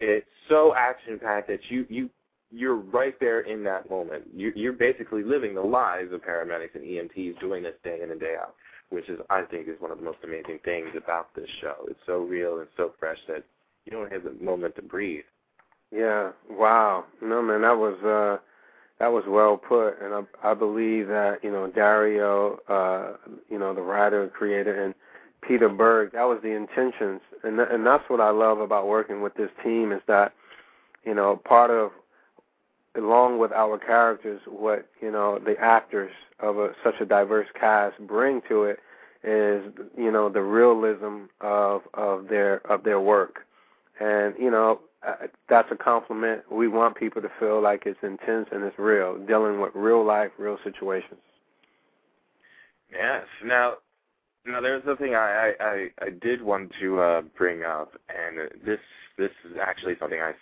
[0.00, 2.10] it's so action packed that you you
[2.50, 4.24] you're right there in that moment.
[4.34, 8.18] You, you're basically living the lives of paramedics and EMTs doing this day in and
[8.18, 8.54] day out,
[8.90, 11.76] which is I think is one of the most amazing things about this show.
[11.88, 13.44] It's so real and so fresh that
[13.84, 15.24] you don't have the moment to breathe.
[15.90, 16.30] Yeah.
[16.50, 17.04] Wow.
[17.22, 18.42] No man, that was uh
[18.98, 23.16] that was well put and I I believe that, you know, Dario, uh,
[23.48, 24.94] you know, the writer and creator and
[25.40, 27.20] Peter Berg, that was the intentions.
[27.44, 30.32] And th- and that's what I love about working with this team is that,
[31.04, 31.92] you know, part of
[32.96, 37.96] along with our characters, what, you know, the actors of a, such a diverse cast
[38.06, 38.80] bring to it
[39.22, 43.40] is, you know, the realism of of their of their work.
[44.00, 46.42] And, you know, uh, that's a compliment.
[46.50, 50.30] We want people to feel like it's intense and it's real, dealing with real life,
[50.38, 51.20] real situations.
[52.92, 53.24] Yes.
[53.44, 53.74] Now,
[54.44, 58.80] now there's something I I I, I did want to uh, bring up, and this
[59.16, 60.32] this is actually something I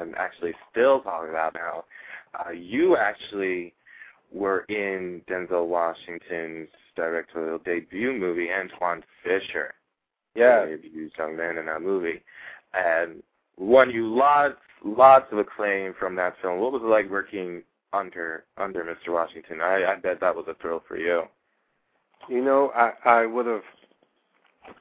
[0.00, 1.84] am actually still talking about now.
[2.38, 3.74] Uh, you actually
[4.32, 9.74] were in Denzel Washington's directorial debut movie, Antwone Fisher.
[10.34, 10.66] Yeah.
[10.66, 12.22] Debuts young man in that movie,
[12.74, 13.22] and
[13.58, 16.60] won you lots lots of acclaim from that film.
[16.60, 19.12] What was it like working under under Mr.
[19.12, 19.60] Washington?
[19.60, 21.22] I, I bet that was a thrill for you.
[22.28, 23.62] You know, I I would have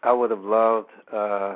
[0.04, 1.56] I would have loved uh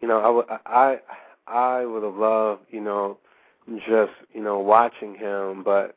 [0.00, 0.98] you know, I would I
[1.46, 3.18] I would have loved, you know,
[3.88, 5.96] just, you know, watching him, but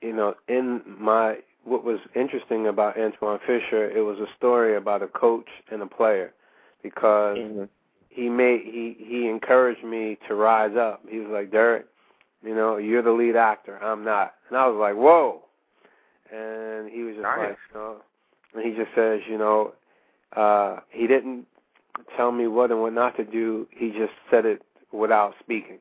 [0.00, 5.02] you know, in my what was interesting about Antwone Fisher, it was a story about
[5.02, 6.32] a coach and a player
[6.82, 7.64] because mm-hmm.
[8.18, 11.00] He made he he encouraged me to rise up.
[11.08, 11.86] He was like, Derek,
[12.44, 13.78] you know, you're the lead actor.
[13.82, 14.34] I'm not.
[14.48, 15.42] And I was like, whoa.
[16.32, 17.38] And he was just nice.
[17.38, 17.96] like, you know,
[18.54, 19.72] and he just says, you know,
[20.36, 21.46] uh, he didn't
[22.16, 23.68] tell me what and what not to do.
[23.70, 25.78] He just said it without speaking.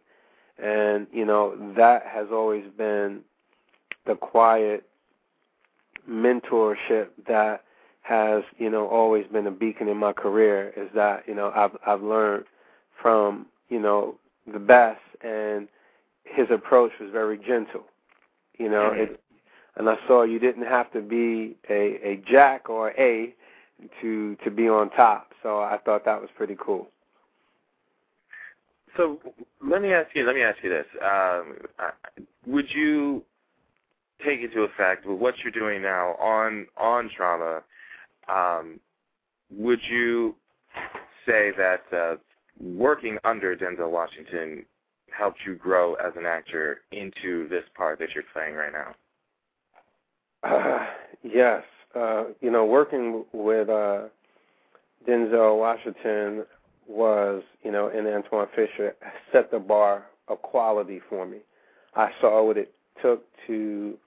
[0.62, 3.21] And, you know, that has always been
[4.06, 4.88] the quiet
[6.10, 7.63] mentorship that
[8.08, 11.78] has, you know, always been a beacon in my career is that, you know, I've
[11.86, 12.46] I've learned
[13.02, 14.15] from, you know,
[14.52, 15.67] the best and
[16.24, 17.86] his approach was very gentle.
[18.58, 19.20] You know, it
[19.76, 23.34] and I saw you didn't have to be a a jack or a
[24.02, 25.34] to to be on top.
[25.43, 26.88] So I thought that was pretty cool.
[28.96, 29.20] So
[29.62, 30.26] let me ask you.
[30.26, 31.58] Let me ask you this: um,
[32.48, 33.24] Would you
[34.26, 37.62] take into effect with what you're doing now on on trauma?
[38.30, 38.80] Um,
[39.50, 40.36] would you
[41.26, 42.16] say that uh,
[42.60, 44.66] working under Denzel Washington
[45.12, 48.96] helped you grow as an actor into this part that you're playing right now?
[50.44, 50.86] Uh,
[51.24, 51.63] yes.
[51.96, 54.04] Uh, you know, working with uh,
[55.08, 56.46] Denzel Washington
[56.88, 58.96] was, you know, and Antwone Fisher
[59.32, 61.40] set the bar of quality for me.
[61.96, 63.98] I saw what it took to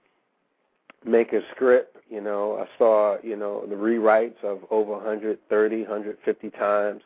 [1.05, 1.90] make a script.
[2.11, 7.01] You know, I saw, you know, the rewrites of over 130, 150 times.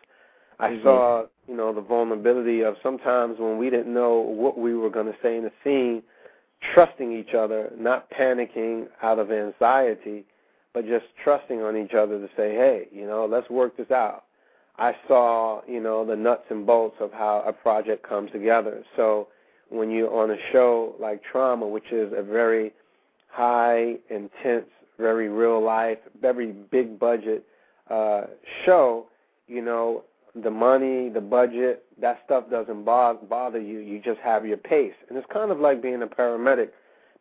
[0.60, 0.84] I mm-hmm.
[0.84, 5.06] saw, you know, the vulnerability of sometimes when we didn't know what we were going
[5.06, 6.02] to say in the scene,
[6.74, 10.26] trusting each other, not panicking out of anxiety,
[10.74, 14.24] but just trusting on each other to say, hey, you know, let's work this out.
[14.78, 18.84] I saw, you know, the nuts and bolts of how a project comes together.
[18.96, 19.28] So
[19.70, 22.74] when you're on a show like Trauma, which is a very
[23.30, 24.66] high, intense,
[24.98, 27.46] very real life, very big budget
[27.90, 28.26] uh,
[28.66, 29.08] show,
[29.48, 30.04] you know,
[30.44, 33.80] the money, the budget, that stuff doesn't bother, bother you.
[33.80, 34.94] You just have your pace.
[35.08, 36.70] And it's kind of like being a paramedic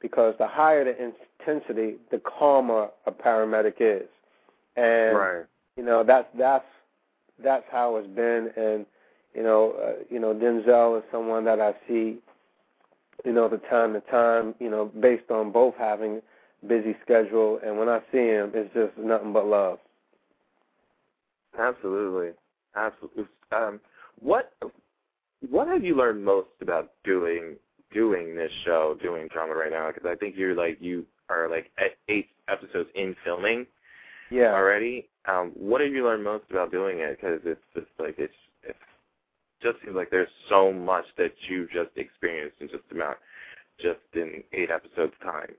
[0.01, 4.09] because the higher the intensity, the calmer a paramedic is.
[4.77, 5.45] And right.
[5.77, 6.65] you know, that's that's
[7.43, 8.87] that's how it's been and
[9.33, 12.19] you know, uh, you know Denzel is someone that I see
[13.25, 16.21] you know, the time to time, you know, based on both having
[16.69, 19.79] busy schedule and when I see him it's just nothing but love.
[21.59, 22.33] Absolutely.
[22.75, 23.27] Absolutely.
[23.53, 23.81] Um,
[24.21, 24.53] what
[25.49, 27.57] what have you learned most about doing
[27.93, 29.89] doing this show, doing drama right now?
[29.93, 31.71] Because I think you're like you are like
[32.09, 33.67] eight episodes in filming.
[34.31, 34.55] Yeah.
[34.55, 35.09] Already.
[35.27, 37.19] Um, what have you learned most about doing it?
[37.21, 38.77] Because it's just like it's it
[39.63, 43.19] just seems like there's so much that you just experienced in just about
[43.81, 45.53] just in eight episodes time.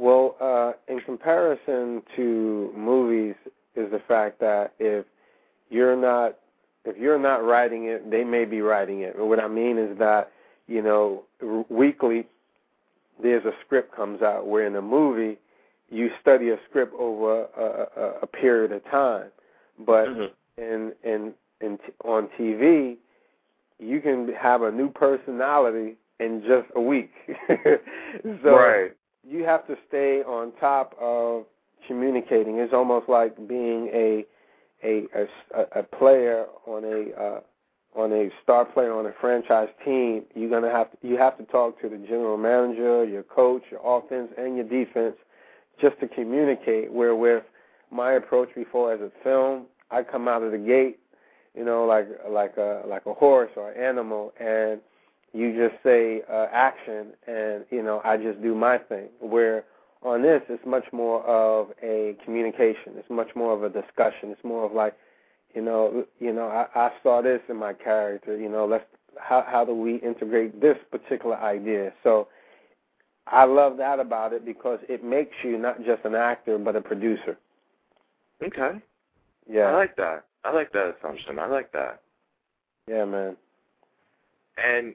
[0.00, 3.34] Well, uh, in comparison to movies,
[3.76, 5.04] is the fact that if
[5.68, 6.36] you're not
[6.86, 9.14] if you're not writing it, they may be writing it.
[9.14, 10.32] And what I mean is that
[10.66, 11.24] you know
[11.68, 12.26] weekly
[13.22, 15.38] there's a script comes out where in a movie
[15.90, 19.26] you study a script over a, a, a period of time,
[19.78, 20.62] but mm-hmm.
[20.62, 22.96] in in in t- on TV
[23.78, 27.12] you can have a new personality in just a week.
[28.42, 28.92] so right.
[29.30, 31.44] You have to stay on top of
[31.86, 32.58] communicating.
[32.58, 34.24] It's almost like being a
[34.84, 35.04] a
[35.54, 37.40] a, a player on a uh,
[37.94, 41.44] on a star player on a franchise team, you're gonna have to, you have to
[41.44, 45.16] talk to the general manager, your coach, your offense, and your defense,
[45.80, 46.92] just to communicate.
[46.92, 47.42] Where with
[47.90, 51.00] my approach before as a film, I come out of the gate,
[51.54, 54.80] you know, like like a like a horse or an animal, and
[55.32, 59.08] you just say uh, action, and you know I just do my thing.
[59.20, 59.64] Where
[60.02, 62.94] on this, it's much more of a communication.
[62.96, 64.30] It's much more of a discussion.
[64.30, 64.94] It's more of like,
[65.54, 68.36] you know, you know, I, I saw this in my character.
[68.38, 68.84] You know, let's
[69.18, 71.92] how how do we integrate this particular idea?
[72.02, 72.28] So
[73.26, 76.80] I love that about it because it makes you not just an actor but a
[76.80, 77.36] producer.
[78.42, 78.80] Okay.
[79.48, 79.66] Yeah.
[79.66, 80.24] I like that.
[80.44, 81.38] I like that assumption.
[81.38, 82.00] I like that.
[82.88, 83.36] Yeah, man.
[84.56, 84.94] And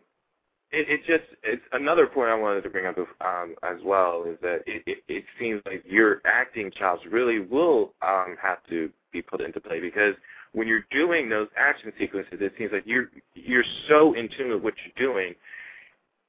[0.76, 4.38] it, it just it's another point I wanted to bring up um, as well is
[4.42, 9.22] that it, it, it seems like your acting chops really will um, have to be
[9.22, 10.16] put into play because
[10.52, 14.62] when you're doing those action sequences, it seems like you're you're so in tune with
[14.62, 15.34] what you're doing,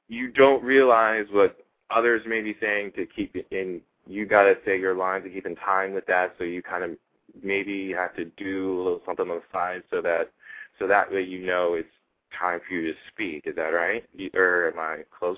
[0.07, 1.57] you don't realize what
[1.89, 3.81] others may be saying to keep in.
[4.09, 6.85] You got to say your lines to keep in time with that, so you kind
[6.85, 6.91] of
[7.43, 10.31] maybe have to do a little something on the side so that
[10.79, 11.89] so that way you know it's
[12.37, 13.43] time for you to speak.
[13.45, 14.03] Is that right?
[14.33, 15.37] Or am I close?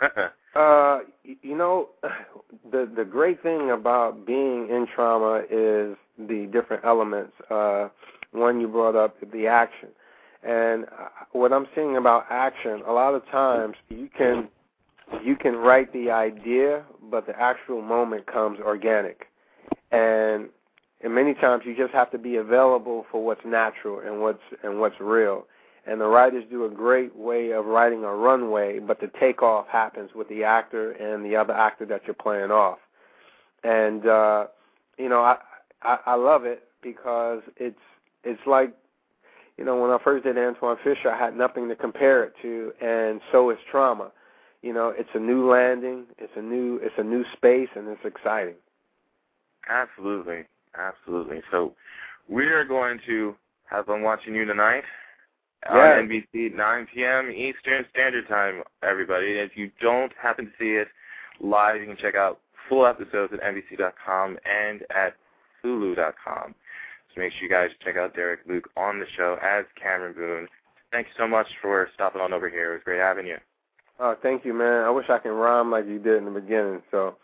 [0.54, 1.88] uh, you know,
[2.70, 7.32] the the great thing about being in trauma is the different elements.
[7.50, 7.88] Uh,
[8.32, 9.88] one you brought up, the action,
[10.42, 14.48] and uh, what I'm seeing about action, a lot of times you can
[15.22, 19.26] you can write the idea, but the actual moment comes organic,
[19.92, 20.48] and
[21.02, 24.80] and many times you just have to be available for what's natural and what's and
[24.80, 25.46] what's real
[25.86, 30.10] and the writers do a great way of writing a runway, but the takeoff happens
[30.14, 32.78] with the actor and the other actor that you're playing off.
[33.62, 34.46] And uh,
[34.98, 35.38] you know, I,
[35.82, 37.78] I I love it because it's
[38.24, 38.72] it's like
[39.56, 42.72] you know when I first did Antwone Fisher, I had nothing to compare it to,
[42.80, 44.10] and so is Trauma.
[44.62, 48.04] You know, it's a new landing, it's a new it's a new space, and it's
[48.04, 48.56] exciting.
[49.68, 50.44] Absolutely,
[50.76, 51.42] absolutely.
[51.50, 51.74] So
[52.28, 54.84] we are going to have fun watching you tonight
[55.72, 55.98] yeah.
[55.98, 57.30] on NBC 9 p.m.
[57.30, 59.38] Eastern Standard Time, everybody.
[59.38, 60.88] And If you don't happen to see it
[61.40, 65.14] live, you can check out full episodes at NBC.com and at
[65.64, 66.54] Hulu.com.
[67.14, 70.48] So make sure you guys check out Derek Luke on the show as Cameron Boone.
[70.92, 72.72] Thank you so much for stopping on over here.
[72.72, 73.38] It was great having you.
[73.98, 74.84] Oh, thank you, man.
[74.84, 76.82] I wish I could rhyme like you did in the beginning.
[76.90, 77.16] So.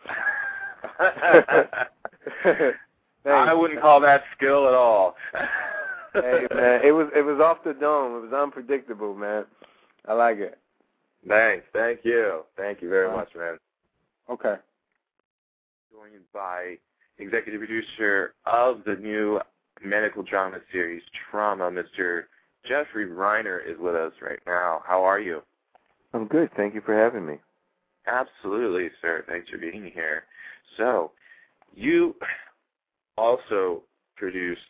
[3.25, 5.15] I wouldn't call that skill at all
[6.15, 8.17] hey man, it was it was off the dome.
[8.17, 9.45] It was unpredictable, man.
[10.07, 10.59] I like it.
[11.27, 13.59] Thanks, thank you, thank you very uh, much, man.
[14.29, 14.57] Okay.
[15.93, 16.77] Joined by
[17.19, 19.41] executive producer of the new
[19.85, 22.25] medical drama series Trauma, Mr.
[22.67, 24.83] Jeffrey Reiner is with us right now.
[24.87, 25.43] How are you?
[26.15, 26.51] I'm good.
[26.57, 27.37] Thank you for having me.
[28.07, 29.25] Absolutely, sir.
[29.29, 30.25] Thanks for being here.
[30.77, 31.13] So,
[31.75, 32.15] you
[33.17, 33.83] also
[34.17, 34.61] produced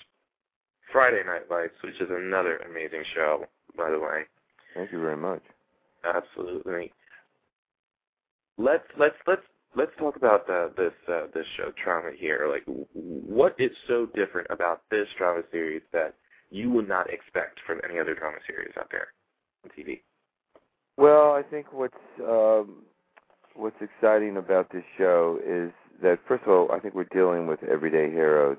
[0.92, 4.24] Friday Night Lights, which is another amazing show, by the way.
[4.74, 5.42] Thank you very much.
[6.04, 6.92] Absolutely.
[8.58, 9.42] Let's let's let's
[9.74, 12.48] let's talk about the, this uh, this show Trauma here.
[12.50, 16.14] Like, what is so different about this drama series that
[16.50, 19.08] you would not expect from any other drama series out there
[19.64, 20.00] on TV?
[20.96, 22.82] Well, I think what's um,
[23.54, 27.62] what's exciting about this show is that first of all, I think we're dealing with
[27.64, 28.58] everyday heroes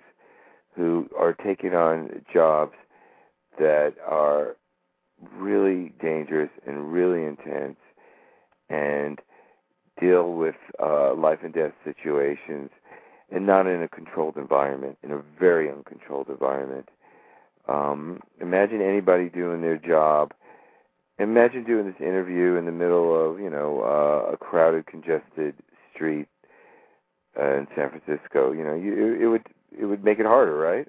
[0.75, 2.73] who are taking on jobs
[3.59, 4.55] that are
[5.35, 7.77] really dangerous and really intense
[8.69, 9.19] and
[9.99, 12.69] deal with uh, life and death situations
[13.31, 16.89] and not in a controlled environment, in a very uncontrolled environment.
[17.67, 20.33] Um, imagine anybody doing their job.
[21.19, 25.55] Imagine doing this interview in the middle of, you know, uh, a crowded, congested
[25.93, 26.27] street
[27.39, 28.51] uh, in San Francisco.
[28.51, 29.43] You know, you it would
[29.79, 30.87] it would make it harder, right?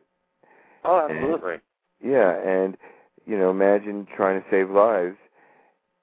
[0.84, 1.54] Oh, absolutely.
[1.54, 2.76] And, yeah, and
[3.26, 5.16] you know, imagine trying to save lives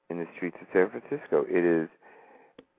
[0.10, 1.46] in the streets of San Francisco.
[1.48, 1.90] It is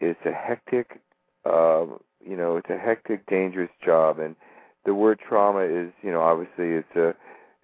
[0.01, 1.01] it's a hectic
[1.45, 4.37] um, you know, it's a hectic, dangerous job and
[4.85, 7.15] the word trauma is, you know, obviously it's a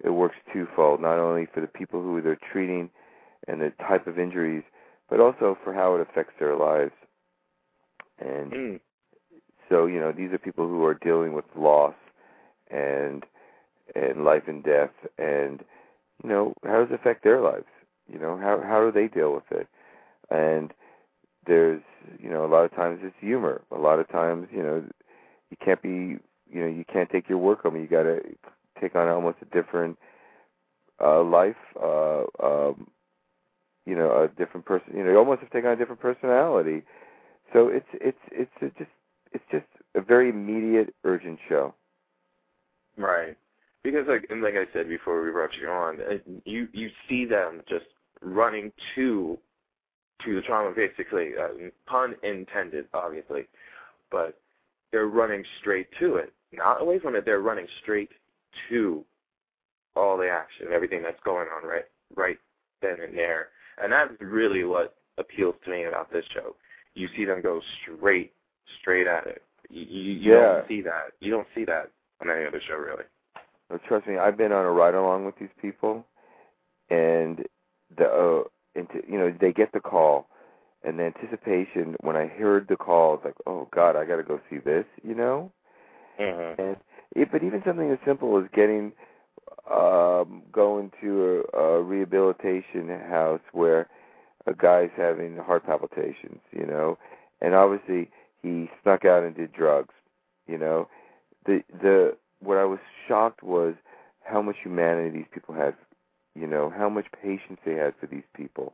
[0.01, 2.89] it works twofold, not only for the people who they're treating
[3.47, 4.63] and the type of injuries,
[5.09, 6.93] but also for how it affects their lives.
[8.19, 8.79] And mm.
[9.67, 11.95] so, you know, these are people who are dealing with loss
[12.69, 13.25] and
[13.95, 15.63] and life and death and
[16.23, 17.65] you know how does it affect their lives
[18.11, 19.67] you know how how do they deal with it
[20.29, 20.73] and
[21.47, 21.81] there's
[22.19, 24.83] you know a lot of times it's humor a lot of times you know
[25.49, 26.17] you can't be
[26.51, 28.21] you know you can't take your work home you got to
[28.79, 29.97] take on almost a different
[31.01, 31.55] uh, life.
[31.81, 32.87] Uh, um,
[33.85, 34.93] you know, a different person.
[34.95, 36.83] You know, you almost have taken on a different personality.
[37.53, 38.91] So it's it's it's a just
[39.31, 39.65] it's just
[39.95, 41.73] a very immediate, urgent show.
[42.99, 43.35] Right.
[43.83, 45.99] Because like and like I said before we brought you on,
[46.45, 47.85] you you see them just
[48.21, 49.37] running to
[50.25, 53.47] to the trauma basically, uh, pun intended, obviously,
[54.11, 54.37] but
[54.91, 57.23] they're running straight to it, not away from it.
[57.23, 58.09] They're running straight
[58.69, 59.05] to
[59.95, 61.85] all the action, everything that's going on right
[62.15, 62.37] right
[62.81, 63.47] then and there,
[63.81, 66.55] and that's really what appeals to me about this show.
[66.95, 68.33] You see them go straight
[68.81, 69.41] straight at it.
[69.69, 70.55] You you, you Yeah.
[70.55, 71.13] don't see that.
[71.21, 71.91] You don't see that
[72.21, 73.03] on any other show really.
[73.71, 76.05] Uh, trust me, I've been on a ride along with these people,
[76.89, 77.45] and
[77.95, 78.43] the uh,
[78.75, 80.27] into, you know they get the call,
[80.83, 84.23] and the anticipation when I heard the call, it's like, oh God, I got to
[84.23, 85.51] go see this, you know.
[86.19, 86.61] Mm-hmm.
[86.61, 86.77] And
[87.15, 88.91] it, but even something as simple as getting
[89.69, 93.87] um going to a, a rehabilitation house where
[94.45, 96.97] a guy's having heart palpitations, you know,
[97.41, 98.09] and obviously
[98.41, 99.93] he snuck out and did drugs,
[100.47, 100.87] you know.
[101.45, 103.75] The the what I was shocked was
[104.23, 105.75] how much humanity these people had,
[106.35, 108.73] you know, how much patience they had for these people.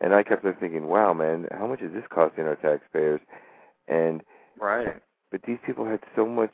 [0.00, 3.20] And I kept on thinking, wow, man, how much is this costing our taxpayers?
[3.88, 4.22] And
[4.58, 5.00] Right.
[5.30, 6.52] but these people had so much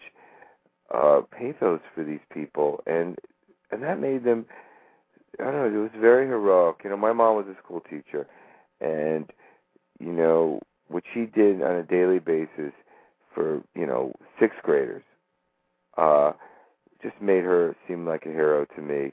[0.93, 3.17] uh pathos for these people and
[3.71, 4.45] and that made them
[5.41, 6.77] I don't know, it was very heroic.
[6.85, 8.27] You know, my mom was a school teacher
[8.81, 9.31] and
[9.99, 12.73] you know, what she did on a daily basis
[13.35, 15.03] for, you know, sixth graders,
[15.97, 16.33] uh,
[17.03, 19.13] just made her seem like a hero to me.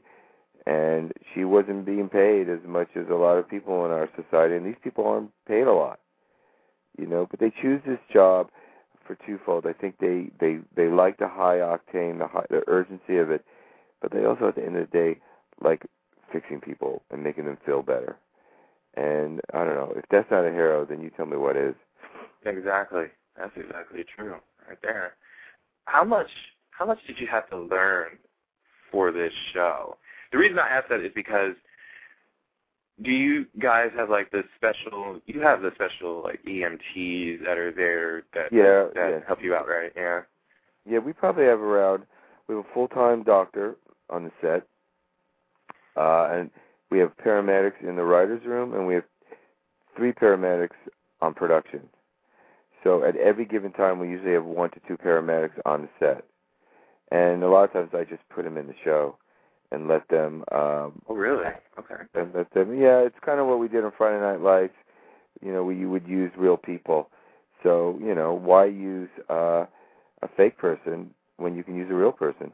[0.65, 4.55] And she wasn't being paid as much as a lot of people in our society
[4.55, 5.99] and these people aren't paid a lot.
[6.97, 8.49] You know, but they choose this job
[9.07, 9.65] for twofold.
[9.65, 13.43] I think they they they like the high octane, the high, the urgency of it,
[14.01, 15.19] but they also at the end of the day
[15.63, 15.85] like
[16.31, 18.17] fixing people and making them feel better.
[18.95, 21.75] And I don't know if that's not a hero, then you tell me what is.
[22.45, 23.05] Exactly.
[23.37, 24.35] That's exactly true,
[24.67, 25.13] right there.
[25.85, 26.29] How much
[26.79, 28.17] how much did you have to learn
[28.89, 29.97] for this show?
[30.31, 31.53] The reason I ask that is because
[33.01, 37.71] do you guys have like the special you have the special like EMTs that are
[37.73, 39.19] there that Yeah, that yeah.
[39.27, 39.91] help you out, right?
[39.95, 40.21] Yeah.
[40.89, 42.03] Yeah, we probably have around
[42.47, 43.75] we have a full time doctor
[44.09, 44.65] on the set,
[45.97, 46.49] uh, and
[46.89, 49.03] we have paramedics in the writers' room, and we have
[49.95, 50.77] three paramedics
[51.21, 51.81] on production.
[52.83, 56.23] So at every given time, we usually have one to two paramedics on the set,
[57.11, 59.17] and a lot of times I just put them in the show
[59.71, 61.45] and let them um, Oh really?
[61.77, 62.03] Okay.
[62.15, 62.79] and let them.
[62.79, 64.75] Yeah, it's kind of what we did on Friday Night Lights.
[65.41, 67.09] You know, we you would use real people.
[67.63, 69.65] So you know, why use uh,
[70.21, 72.51] a fake person when you can use a real person?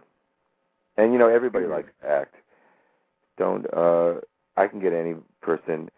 [0.97, 2.35] And you know, everybody likes to act.
[3.37, 3.65] Don't.
[3.73, 4.21] uh
[4.57, 5.89] I can get any person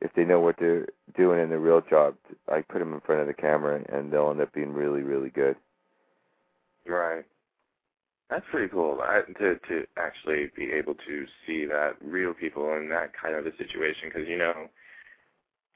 [0.00, 2.16] if they know what they're doing in their real job.
[2.48, 5.30] I put them in front of the camera, and they'll end up being really, really
[5.30, 5.54] good.
[6.84, 7.24] Right.
[8.32, 8.98] That's pretty cool.
[9.02, 13.44] I, to to actually be able to see that real people in that kind of
[13.44, 14.54] a situation, because you know,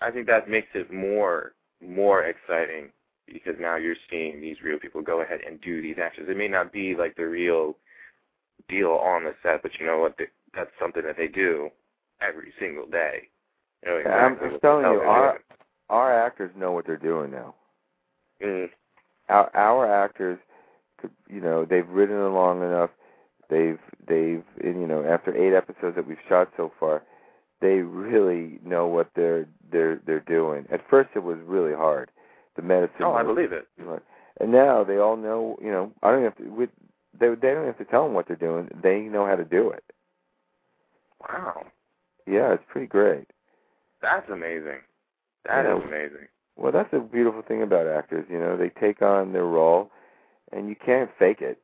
[0.00, 1.52] I think that makes it more
[1.86, 2.88] more exciting
[3.26, 6.28] because now you're seeing these real people go ahead and do these actions.
[6.30, 7.76] It may not be like the real
[8.70, 10.16] deal on the set, but you know what?
[10.16, 11.68] They, that's something that they do
[12.22, 13.28] every single day.
[13.84, 15.40] You know, I'm just telling you, our
[15.90, 17.54] our actors know what they're doing now.
[18.42, 18.70] Mm.
[19.28, 20.38] our our actors
[21.28, 22.90] you know they've ridden along enough
[23.48, 27.02] they've they've you know after eight episodes that we've shot so far
[27.60, 32.10] they really know what they're they're they're doing at first it was really hard
[32.56, 33.66] the medicine Oh, I believe it.
[34.40, 36.70] and now they all know you know i don't have to with
[37.18, 39.70] they they don't have to tell them what they're doing they know how to do
[39.70, 39.84] it
[41.20, 41.66] Wow,
[42.26, 43.26] yeah it's pretty great
[44.02, 44.80] that's amazing.
[45.46, 45.86] That is Yeah.
[45.88, 46.28] amazing.
[46.56, 48.26] Well, that's the beautiful thing about actors.
[48.30, 49.90] You know, they take on their role,
[50.52, 51.60] and you can't fake it.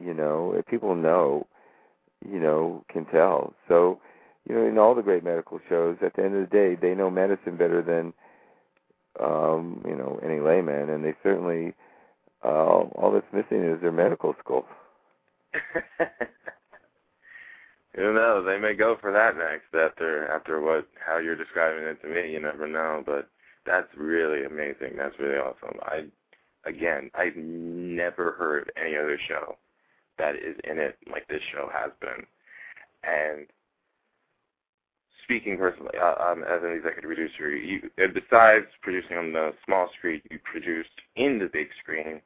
[0.00, 1.46] You know, if people know,
[2.28, 3.54] you know, can tell.
[3.68, 4.00] So,
[4.48, 6.94] you know, in all the great medical shows, at the end of the day, they
[6.94, 8.12] know medicine better than,
[9.20, 11.74] um, you know, any layman, and they certainly,
[12.44, 14.66] uh, all that's missing is their medical school.
[17.94, 18.46] Who knows?
[18.46, 22.32] They may go for that next after after what how you're describing it to me.
[22.32, 23.28] You never know, but
[23.66, 24.96] that's really amazing.
[24.96, 25.78] That's really awesome.
[25.82, 26.06] I
[26.64, 29.56] again, I've never heard any other show
[30.18, 32.26] that is in it like this show has been.
[33.04, 33.46] And
[35.24, 39.88] speaking personally, uh, um, as an executive producer, you uh, besides producing on the small
[39.98, 42.20] screen, you produced in the big screen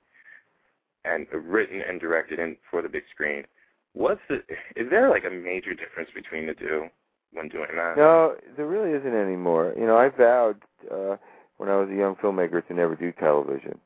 [1.05, 3.45] and written and directed in for the big screen.
[3.93, 4.37] what's the?
[4.75, 6.87] Is there like a major difference between the two
[7.33, 7.97] when doing that?
[7.97, 9.73] No, there really isn't anymore.
[9.79, 10.57] You know, I vowed
[10.91, 11.17] uh,
[11.59, 13.79] when I was a young filmmaker to never do television,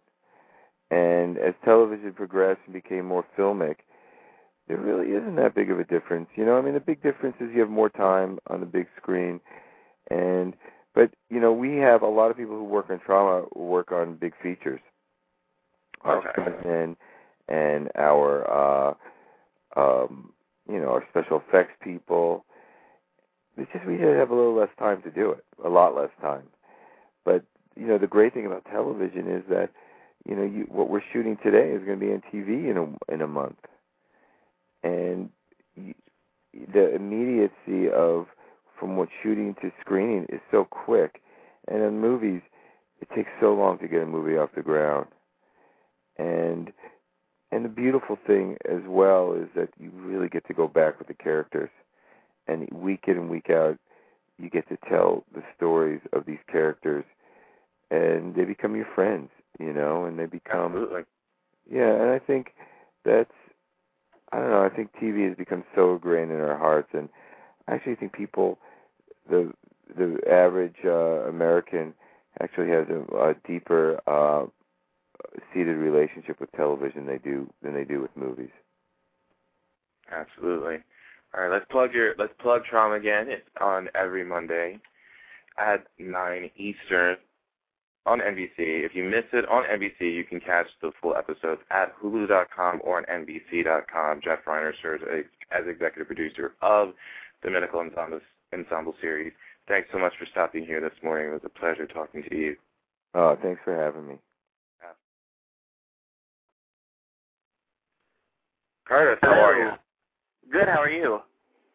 [0.90, 3.76] and as television progressed and became more filmic,
[4.68, 6.28] there really isn't that big of a difference.
[6.36, 8.86] You know, I mean, the big difference is you have more time on the big
[8.96, 9.40] screen,
[10.10, 10.54] and
[10.94, 14.16] but you know, we have a lot of people who work on trauma work on
[14.16, 14.80] big features.
[16.02, 16.68] Our Okay.
[16.68, 16.96] and
[17.48, 18.94] and our uh
[19.80, 20.32] um
[20.70, 22.44] you know, our special effects people.
[23.56, 25.44] It's just we just have a little less time to do it.
[25.64, 26.44] A lot less time.
[27.24, 27.44] But
[27.76, 29.70] you know, the great thing about television is that,
[30.26, 33.12] you know, you what we're shooting today is going to be on TV in a
[33.12, 33.58] in a month.
[34.82, 35.30] And
[35.76, 35.94] you,
[36.72, 38.26] the immediacy of
[38.78, 41.20] from what shooting to screening is so quick.
[41.68, 42.40] And in movies,
[43.00, 45.06] it takes so long to get a movie off the ground.
[46.18, 46.72] And
[47.52, 51.08] and the beautiful thing as well is that you really get to go back with
[51.08, 51.70] the characters.
[52.46, 53.78] And week in and week out,
[54.38, 57.04] you get to tell the stories of these characters,
[57.90, 61.02] and they become your friends, you know, and they become Absolutely.
[61.70, 62.54] yeah, and I think
[63.04, 63.32] that's
[64.32, 67.08] I don't know, I think TV has become so ingrained in our hearts and
[67.68, 68.58] I actually think people
[69.28, 69.52] the
[69.96, 71.94] the average uh American
[72.40, 74.46] actually has a, a deeper uh
[75.52, 78.50] seated relationship with television they do than they do with movies.
[80.10, 80.78] Absolutely.
[81.34, 83.28] All right, let's plug your let's plug Trauma again.
[83.28, 84.80] It's on every Monday
[85.58, 87.16] at nine Eastern
[88.06, 88.50] on NBC.
[88.58, 92.98] If you miss it on NBC, you can catch the full episodes at Hulu.com or
[92.98, 94.20] on NBC.com.
[94.22, 95.04] Jeff Reiner serves
[95.50, 96.92] as executive producer of
[97.42, 98.20] the Medical Ensemble,
[98.54, 99.32] Ensemble series.
[99.68, 101.28] Thanks so much for stopping here this morning.
[101.28, 102.56] It was a pleasure talking to you.
[103.14, 104.18] Oh, thanks for having me.
[108.86, 109.70] Curtis, how are you?
[110.50, 110.66] Good.
[110.66, 111.20] How are you?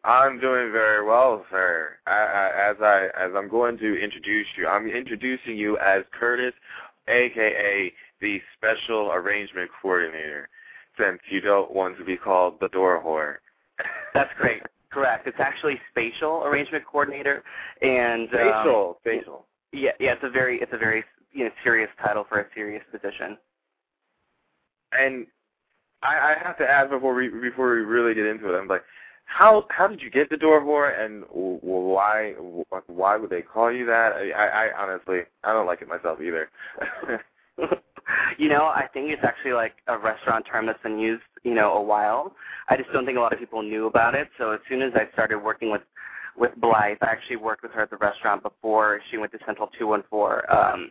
[0.06, 1.96] I'm doing very well, sir.
[2.06, 6.54] I, I, as I as I'm going to introduce you, I'm introducing you as Curtis,
[7.08, 10.48] aka the Special Arrangement Coordinator,
[10.96, 13.36] since you don't want to be called the door whore.
[14.14, 14.62] That's great.
[14.92, 15.26] Correct.
[15.26, 17.42] It's actually spatial arrangement coordinator,
[17.82, 19.46] and um, Facial, facial.
[19.72, 20.12] Yeah, yeah.
[20.12, 21.02] It's a very, it's a very,
[21.32, 23.36] you know, serious title for a serious position.
[24.92, 25.26] And
[26.04, 28.56] I, I have to ask before we before we really get into it.
[28.56, 28.84] I'm like,
[29.26, 32.32] how how did you get the door whore, and why
[32.86, 34.12] why would they call you that?
[34.12, 36.48] I, I, I honestly I don't like it myself either.
[38.38, 41.74] you know, I think it's actually like a restaurant term that's been used, you know,
[41.74, 42.34] a while.
[42.68, 44.28] I just don't think a lot of people knew about it.
[44.38, 45.82] So as soon as I started working with
[46.36, 49.70] with Blythe, I actually worked with her at the restaurant before she went to Central
[49.78, 50.42] 214.
[50.50, 50.90] Um,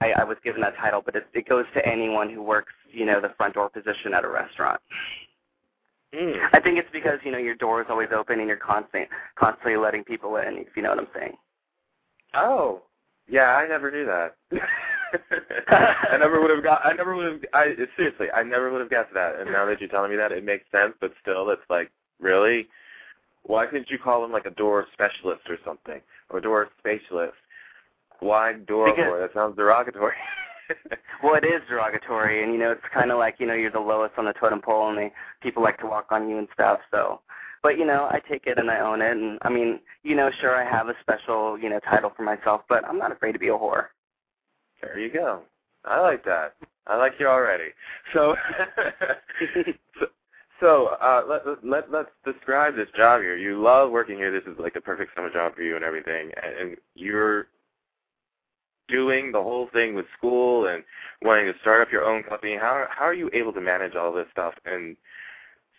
[0.00, 3.06] I, I was given that title, but it, it goes to anyone who works, you
[3.06, 4.80] know, the front door position at a restaurant.
[6.14, 6.48] Mm.
[6.52, 9.76] I think it's because you know your door is always open and you're constant, constantly
[9.76, 10.58] letting people in.
[10.58, 11.36] If you know what I'm saying.
[12.34, 12.82] Oh,
[13.28, 14.36] yeah, I never knew that.
[16.12, 16.84] I never would have got.
[16.84, 17.40] I never would have.
[17.52, 19.36] I seriously, I never would have guessed that.
[19.40, 20.94] And now that you're telling me that, it makes sense.
[21.00, 21.90] But still, it's like,
[22.20, 22.68] really?
[23.44, 26.00] Why couldn't you call them like a door specialist or something,
[26.30, 27.32] or door spatialist?
[28.20, 29.20] Why door Because- boy?
[29.20, 30.14] That sounds derogatory.
[31.22, 33.80] Well, it is derogatory, and you know it's kind of like you know you're the
[33.80, 35.12] lowest on the totem pole, and they
[35.42, 36.80] people like to walk on you and stuff.
[36.90, 37.20] So,
[37.62, 40.30] but you know I take it and I own it, and I mean you know
[40.40, 43.38] sure I have a special you know title for myself, but I'm not afraid to
[43.38, 43.86] be a whore.
[44.82, 45.40] there you go.
[45.84, 46.54] I like that.
[46.86, 47.70] I like you already.
[48.12, 48.36] So,
[50.00, 50.06] so,
[50.60, 53.36] so uh, let, let let's describe this job here.
[53.36, 54.30] You love working here.
[54.30, 56.30] This is like the perfect summer job for you and everything.
[56.42, 57.48] And, and you're
[58.88, 60.84] doing the whole thing with school and
[61.22, 62.56] wanting to start up your own company.
[62.56, 64.96] How how are you able to manage all this stuff in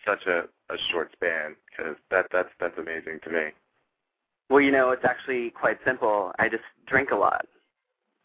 [0.06, 0.40] such a,
[0.72, 1.56] a short span?
[1.70, 3.46] Because that that's that's amazing to me.
[4.50, 6.32] Well, you know it's actually quite simple.
[6.38, 7.46] I just drink a lot.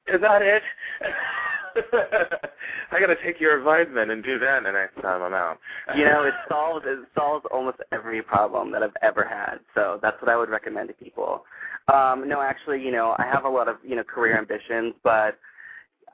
[0.08, 0.64] Is that it?
[2.92, 5.60] I gotta take your advice then and do that the next time I'm out.
[5.96, 9.60] You know it solves it solves almost every problem that I've ever had.
[9.76, 11.46] So that's what I would recommend to people.
[11.94, 15.38] Um, no, actually, you know I have a lot of you know career ambitions, but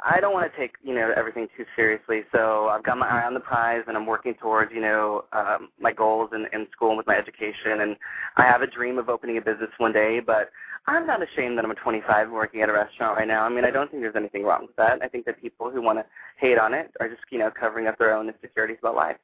[0.03, 2.21] I don't want to take you know everything too seriously.
[2.31, 5.69] So I've got my eye on the prize, and I'm working towards you know um,
[5.79, 7.81] my goals in, in school and with my education.
[7.81, 7.95] And
[8.37, 10.51] I have a dream of opening a business one day, but
[10.89, 13.43] I'm not ashamed that I'm a 25 working at a restaurant right now.
[13.43, 15.01] I mean, I don't think there's anything wrong with that.
[15.03, 16.05] I think that people who want to
[16.37, 19.17] hate on it are just you know covering up their own insecurities about life.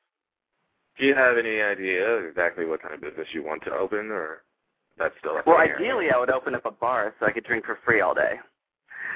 [0.99, 4.43] Do you have any idea exactly what kind of business you want to open, or
[4.97, 5.77] that's still up Well, in the air?
[5.79, 8.35] ideally, I would open up a bar so I could drink for free all day.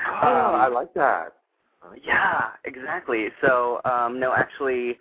[0.07, 1.33] Oh, I like that.
[2.05, 3.27] Yeah, exactly.
[3.45, 4.97] So, um, no, actually,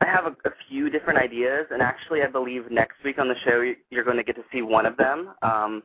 [0.00, 3.34] I have a, a few different ideas, and actually, I believe next week on the
[3.44, 5.34] show you're going to get to see one of them.
[5.42, 5.82] Um,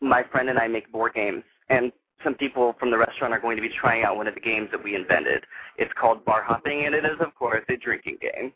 [0.00, 1.92] my friend and I make board games, and
[2.24, 4.68] some people from the restaurant are going to be trying out one of the games
[4.72, 5.44] that we invented.
[5.76, 8.52] It's called bar hopping, and it is, of course, a drinking game.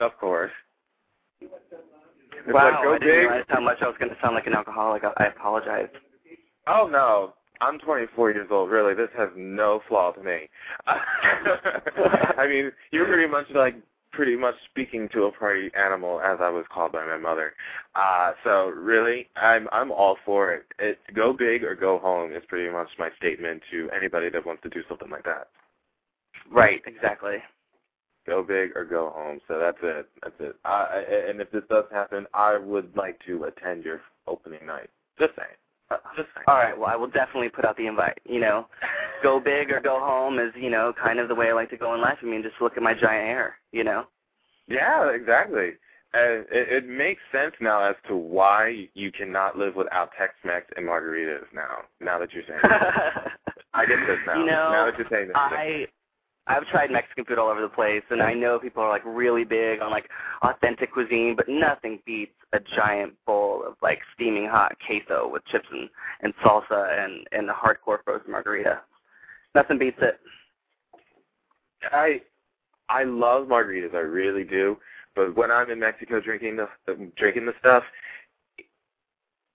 [0.00, 0.52] Of course.
[1.40, 1.50] It's
[2.54, 3.28] wow, like, go I didn't big.
[3.28, 5.04] realize how much I was going to sound like an alcoholic.
[5.04, 5.88] I, I apologize.
[6.66, 8.70] Oh no, I'm 24 years old.
[8.70, 10.48] Really, this has no flaw to me.
[10.86, 13.76] I mean, you're pretty much like
[14.16, 17.54] pretty much speaking to a party animal, as I was called by my mother.
[17.94, 20.64] Uh, so really, I'm I'm all for it.
[20.80, 24.62] It go big or go home is pretty much my statement to anybody that wants
[24.64, 25.48] to do something like that.
[26.50, 27.36] Right, exactly.
[28.26, 29.40] Go big or go home.
[29.48, 30.08] So that's it.
[30.22, 30.56] That's it.
[30.64, 30.70] I,
[31.08, 34.90] I- and if this does happen, I would like to attend your opening night.
[35.18, 35.65] Just saying.
[35.90, 35.96] Uh.
[36.48, 38.18] All right, well, I will definitely put out the invite.
[38.24, 38.66] You know,
[39.22, 41.76] go big or go home is, you know, kind of the way I like to
[41.76, 42.18] go in life.
[42.22, 44.06] I mean, just look at my giant hair, you know?
[44.68, 45.72] Yeah, exactly.
[46.12, 50.86] And it, it makes sense now as to why you cannot live without Tex-Mex and
[50.86, 51.82] margaritas now.
[52.00, 53.32] Now that you're saying it.
[53.74, 54.38] I get this now.
[54.40, 55.36] You know, now that you're saying this.
[55.36, 55.86] I
[56.48, 59.42] I've tried Mexican food all over the place, and I know people are like really
[59.44, 60.08] big on like
[60.42, 65.66] authentic cuisine, but nothing beats a giant bowl of like steaming hot queso with chips
[65.72, 65.88] and,
[66.22, 68.80] and salsa and and a hardcore frozen margarita.
[69.54, 70.20] Nothing beats it.
[71.92, 72.22] I
[72.88, 74.78] I love margaritas, I really do.
[75.16, 76.68] But when I'm in Mexico drinking the
[77.16, 77.82] drinking the stuff,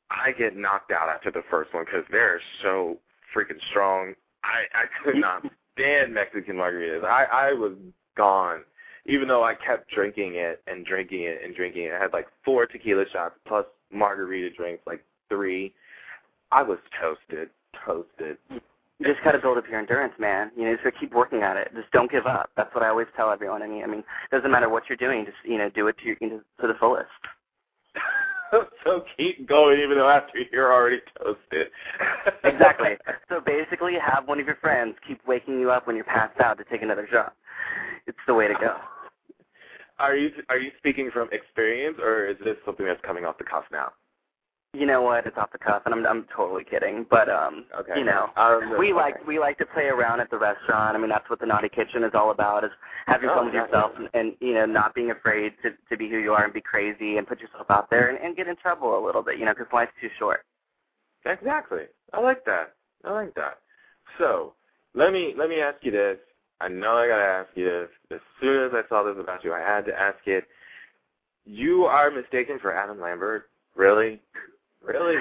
[0.09, 2.97] I get knocked out after the first one because they're so
[3.33, 4.13] freaking strong.
[4.43, 7.03] I I could not stand Mexican margaritas.
[7.03, 7.73] I I was
[8.15, 8.61] gone,
[9.05, 11.93] even though I kept drinking it and drinking it and drinking it.
[11.93, 15.73] I had like four tequila shots plus margarita drinks, like three.
[16.51, 17.49] I was toasted,
[17.85, 18.37] toasted.
[18.49, 20.51] You just got to build up your endurance, man.
[20.55, 21.71] You know, just gotta keep working at it.
[21.73, 22.51] Just don't give up.
[22.55, 23.63] That's what I always tell everyone.
[23.63, 25.25] I mean, I mean, it doesn't matter what you're doing.
[25.25, 27.07] Just you know, do it to your, you know, to the fullest.
[28.85, 31.67] so keep going even though after you're already toasted.
[32.43, 32.97] exactly.
[33.29, 36.57] So basically, have one of your friends keep waking you up when you're passed out
[36.57, 37.35] to take another shot.
[38.07, 38.77] It's the way to go.
[39.99, 43.43] Are you are you speaking from experience or is this something that's coming off the
[43.43, 43.91] cuff now?
[44.73, 45.25] You know what?
[45.27, 47.05] It's off the cuff, and I'm I'm totally kidding.
[47.09, 47.99] But um, Okay.
[47.99, 48.93] you know, Um, we okay.
[48.93, 50.95] like we like to play around at the restaurant.
[50.95, 52.71] I mean, that's what the Naughty Kitchen is all about: is
[53.05, 56.09] having Oh, fun with yourself and, and you know not being afraid to to be
[56.09, 58.55] who you are and be crazy and put yourself out there and, and get in
[58.55, 59.37] trouble a little bit.
[59.37, 60.45] You know, because life's too short.
[61.25, 61.83] Exactly.
[62.13, 62.73] I like that.
[63.03, 63.59] I like that.
[64.17, 64.53] So
[64.95, 66.17] let me let me ask you this.
[66.61, 67.89] I know I gotta ask you this.
[68.11, 70.45] As soon as I saw this about you, I had to ask it.
[71.43, 73.49] You are mistaken for Adam Lambert?
[73.75, 74.21] Really?
[74.83, 75.17] Really?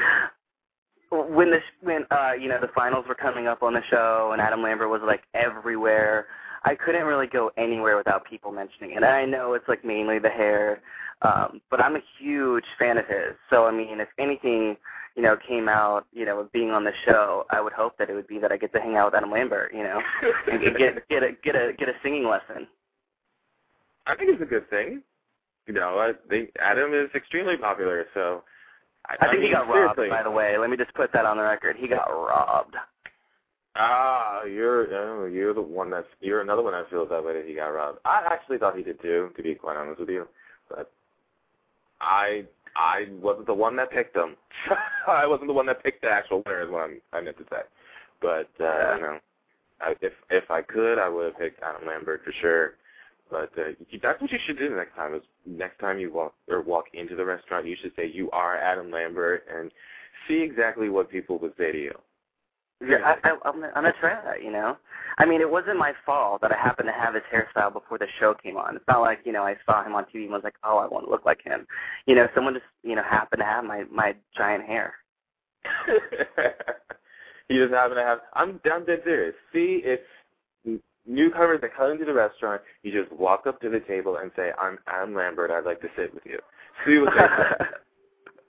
[1.11, 4.41] when the when uh you know the finals were coming up on the show and
[4.41, 6.27] Adam Lambert was like everywhere,
[6.65, 8.97] I couldn't really go anywhere without people mentioning it.
[8.97, 10.81] And I know it's like mainly the hair,
[11.23, 13.35] um, but I'm a huge fan of his.
[13.51, 14.77] So I mean, if anything,
[15.17, 18.09] you know, came out, you know, of being on the show, I would hope that
[18.09, 20.01] it would be that I get to hang out with Adam Lambert, you know,
[20.53, 22.69] and get get get a get a get a singing lesson.
[24.07, 25.03] I think it's a good thing.
[25.67, 28.43] You know, I think Adam is extremely popular, so
[29.07, 30.57] I, I think he got robbed, by the way.
[30.59, 31.77] Let me just put that on the record.
[31.77, 32.77] He got robbed.
[33.77, 37.47] Ah, you're oh, you're the one that's you're another one that feels that way that
[37.47, 37.99] he got robbed.
[38.05, 40.27] I actually thought he did too, to be quite honest with you,
[40.69, 40.91] but
[42.01, 42.45] I
[42.77, 44.37] I wasn't the one that picked him.
[45.07, 47.45] I wasn't the one that picked the actual winner, is what I'm, I meant to
[47.45, 47.63] say.
[48.21, 49.19] But uh, you know,
[49.81, 52.75] I, if if I could, I would have picked Adam Lambert for sure.
[53.31, 53.73] But uh,
[54.03, 55.15] that's what you should do next time.
[55.15, 58.57] Is next time you walk or walk into the restaurant, you should say you are
[58.57, 59.71] Adam Lambert and
[60.29, 61.95] see exactly what people would say to you.
[62.87, 64.43] Yeah, I, I, I'm, I'm gonna try that.
[64.43, 64.79] You know,
[65.19, 68.07] I mean, it wasn't my fault that I happened to have his hairstyle before the
[68.19, 68.75] show came on.
[68.75, 70.87] It's not like you know I saw him on TV and was like, oh, I
[70.87, 71.67] want to look like him.
[72.07, 74.95] You know, someone just you know happened to have my my giant hair.
[77.49, 78.21] you just happen to have.
[78.33, 79.35] I'm I'm dead serious.
[79.53, 80.01] See if
[81.07, 84.53] newcomers that come into the restaurant, you just walk up to the table and say,
[84.59, 85.51] "I'm Adam Lambert.
[85.51, 86.39] I'd like to sit with you."
[86.87, 87.67] See what they say.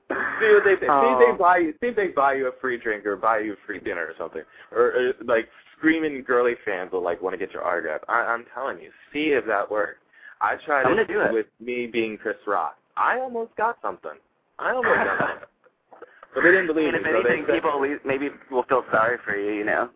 [0.40, 0.88] see what they say.
[0.88, 1.74] See if they buy you.
[1.82, 4.14] See if they buy you a free drink or buy you a free dinner or
[4.18, 4.44] something.
[4.72, 8.02] Or, or like screaming girly fans will like want to get your autograph.
[8.08, 8.92] I, I'm telling you.
[9.12, 10.00] See if that works.
[10.40, 11.34] I tried I'm it do it.
[11.34, 12.78] with me being Chris Rock.
[12.98, 14.18] I almost got something.
[14.60, 15.38] I almost got something.
[16.34, 17.10] But they didn't I believe if me.
[17.12, 19.52] so anything, people maybe will feel sorry for you.
[19.52, 19.90] You know.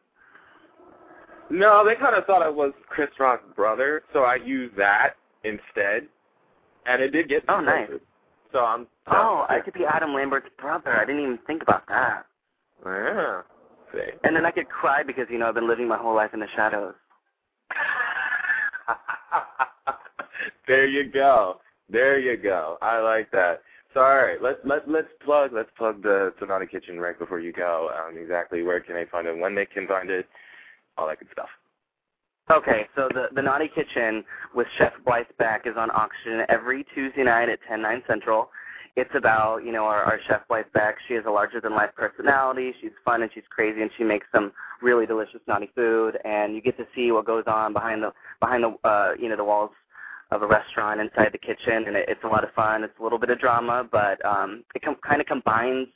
[1.50, 6.08] No, they kind of thought I was Chris Rock's brother, so I used that instead,
[6.86, 7.44] and it did get.
[7.48, 7.88] Oh, nice.
[7.88, 8.06] places.
[8.52, 8.88] So I'm.
[9.08, 10.92] Oh, I could be Adam Lambert's brother.
[10.92, 12.26] I didn't even think about that.
[12.86, 13.42] Yeah.
[13.94, 14.12] See.
[14.24, 16.40] And then I could cry because you know I've been living my whole life in
[16.40, 16.96] the shadows.
[20.68, 21.60] there you go.
[21.90, 22.78] There you go.
[22.82, 23.62] I like that.
[23.94, 27.54] So all right, let's let let's plug let's plug the Sonata Kitchen right before you
[27.54, 27.90] go.
[27.96, 30.28] Um, exactly where can they find it, when they can find it,
[30.98, 31.50] all that good stuff.
[32.52, 34.24] Okay, so the the Naughty Kitchen
[34.54, 38.50] with Chef Blythe Beck is on Oxygen every Tuesday night at ten nine Central.
[38.96, 40.96] It's about you know our, our Chef Blythe Beck.
[41.08, 42.72] She has a larger than life personality.
[42.82, 46.20] She's fun and she's crazy and she makes some really delicious naughty food.
[46.24, 49.38] And you get to see what goes on behind the behind the uh, you know
[49.38, 49.72] the walls
[50.32, 52.84] of a restaurant inside the kitchen, and it, it's a lot of fun.
[52.84, 55.88] It's a little bit of drama, but um, it com- kind of combines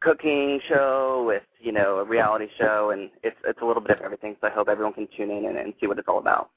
[0.00, 4.04] cooking show with you know a reality show, and it's it's a little bit of
[4.04, 4.36] everything.
[4.40, 6.50] So I hope everyone can tune in and, and see what it's all about.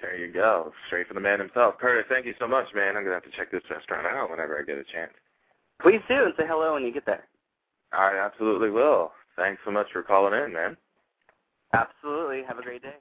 [0.00, 2.06] There you go, straight from the man himself, Curtis.
[2.08, 2.96] Thank you so much, man.
[2.96, 5.12] I'm gonna have to check this restaurant out whenever I get a chance.
[5.80, 7.24] Please do, and say hello when you get there.
[7.92, 9.12] I absolutely will.
[9.36, 10.76] Thanks so much for calling in, man.
[11.72, 12.42] Absolutely.
[12.46, 12.96] Have a great day.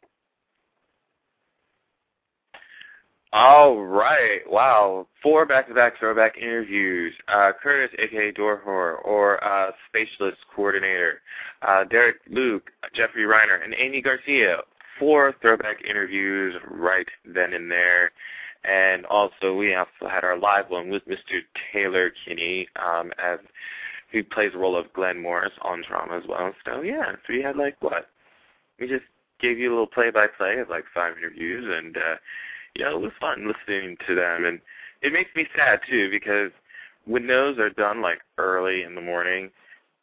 [3.34, 4.42] All right.
[4.46, 5.08] Wow.
[5.24, 7.14] Four back-to-back throwback interviews.
[7.30, 8.34] Uh, Curtis, a.k.a.
[8.34, 11.22] Dorhor, or uh, Spacialist Coordinator.
[11.62, 14.58] Uh, Derek Luke, Jeffrey Reiner, and Aimee Garcia.
[15.00, 18.12] Four throwback interviews right then and there.
[18.64, 21.40] And also, we also had our live one with Mr.
[21.72, 23.40] Taylor Kinney, um, as
[24.12, 26.54] who plays the role of Glenn Morris on Trauma as well.
[26.66, 28.10] So yeah, so we had like what?
[28.80, 29.06] We just
[29.40, 32.16] gave you a little play-by-play of like five interviews, and uh,
[32.76, 34.60] you know, it was fun listening to them, and
[35.02, 36.52] it makes me sad too because
[37.06, 39.50] when those are done like early in the morning,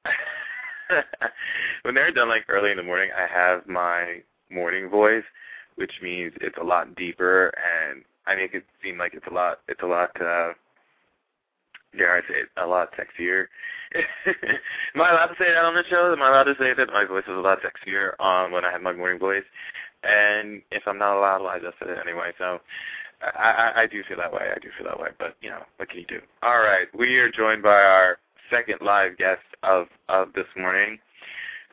[1.82, 5.24] when they're done like early in the morning, I have my morning voice,
[5.76, 9.60] which means it's a lot deeper, and I make it seem like it's a lot,
[9.68, 10.10] it's a lot.
[10.20, 10.52] uh
[11.96, 13.46] dare I say it, a lot sexier.
[14.94, 16.12] Am I allowed to say that on the show?
[16.12, 18.70] Am I allowed to say that my voice is a lot sexier um, when I
[18.70, 19.44] have my morning voice?
[20.02, 22.30] And if I'm not allowed, well, I just said it anyway.
[22.38, 22.60] So
[23.22, 24.48] I, I, I do feel that way.
[24.54, 25.08] I do feel that way.
[25.18, 26.20] But you know, what can you do?
[26.42, 28.18] All right, we are joined by our
[28.50, 30.98] second live guest of of this morning.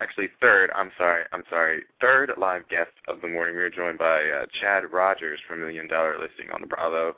[0.01, 0.71] Actually, third.
[0.75, 1.23] I'm sorry.
[1.31, 1.83] I'm sorry.
[2.01, 3.55] Third live guest of the morning.
[3.55, 7.15] We are joined by uh, Chad Rogers from Million Dollar Listing on the Bravo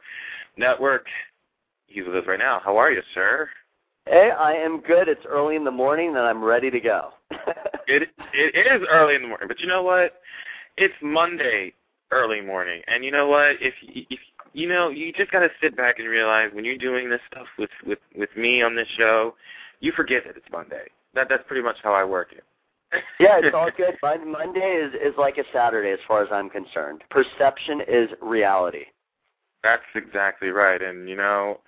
[0.57, 1.07] Network.
[1.87, 2.61] He's with us right now.
[2.63, 3.49] How are you, sir?
[4.05, 5.07] Hey, I am good.
[5.07, 7.09] It's early in the morning, and I'm ready to go.
[7.87, 10.21] it it is early in the morning, but you know what?
[10.77, 11.73] It's Monday
[12.11, 13.55] early morning, and you know what?
[13.59, 14.19] If if
[14.53, 17.47] you know, you just got to sit back and realize when you're doing this stuff
[17.57, 19.33] with with with me on this show,
[19.79, 20.85] you forget that it's Monday.
[21.15, 22.43] That that's pretty much how I work it.
[23.19, 23.97] yeah, it's all good.
[24.03, 27.03] Monday is is like a Saturday as far as I'm concerned.
[27.09, 28.85] Perception is reality.
[29.63, 31.59] That's exactly right, and you know,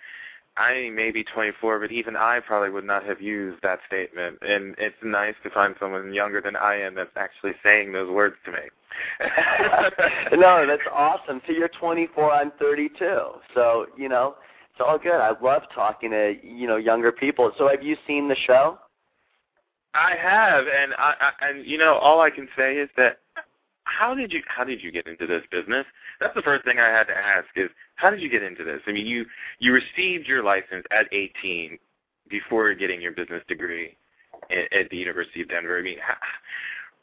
[0.60, 4.40] I may be 24, but even I probably would not have used that statement.
[4.42, 8.36] And it's nice to find someone younger than I am that's actually saying those words
[8.46, 8.58] to me.
[10.38, 11.42] no, that's awesome.
[11.48, 13.20] So you're 24, I'm 32.
[13.56, 14.36] So, you know,
[14.72, 15.20] it's all good.
[15.20, 17.52] I love talking to, you know, younger people.
[17.58, 18.78] So have you seen the show?
[19.94, 23.20] I have, and I, I and you know, all I can say is that
[23.90, 25.86] how did you how did you get into this business?
[26.20, 28.82] That's the first thing I had to ask is how did you get into this?
[28.88, 29.26] I mean, you
[29.60, 31.78] you received your license at 18
[32.30, 33.98] before getting your business degree
[34.52, 35.78] at, at the University of Denver.
[35.78, 36.16] I mean, how,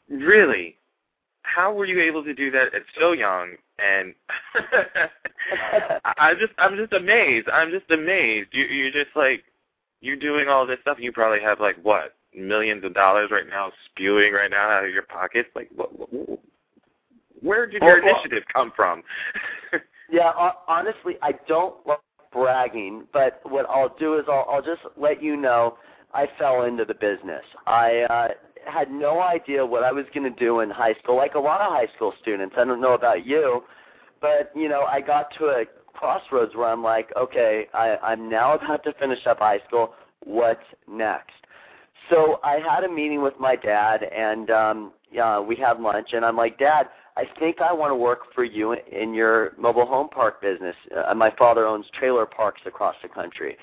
[0.09, 0.77] really,
[1.43, 3.55] how were you able to do that at so young?
[3.79, 4.13] And
[6.17, 7.47] I just I'm just amazed.
[7.49, 8.49] I'm just amazed.
[8.51, 9.43] You you're just like
[10.01, 10.97] you're doing all this stuff.
[10.99, 14.91] You probably have like what millions of dollars right now spewing right now out of
[14.91, 15.49] your pockets.
[15.55, 16.39] Like what, what
[17.41, 19.03] where did your initiative come from?
[20.09, 20.31] Yeah,
[20.69, 21.99] honestly, I don't like
[22.31, 25.77] bragging, but what I'll do is I'll, I'll just let you know
[26.13, 27.43] I fell into the business.
[27.65, 28.27] I uh,
[28.71, 31.61] had no idea what I was going to do in high school, like a lot
[31.61, 32.55] of high school students.
[32.57, 33.63] I don't know about you,
[34.21, 38.55] but you know, I got to a crossroads where I'm like, okay, I, I'm now
[38.55, 39.93] about to finish up high school.
[40.23, 41.31] What's next?
[42.09, 46.23] So I had a meeting with my dad, and um, uh, we had lunch, and
[46.23, 50.07] I'm like, Dad, I think I want to work for you in your mobile home
[50.07, 50.75] park business.
[50.95, 53.57] Uh, my father owns trailer parks across the country.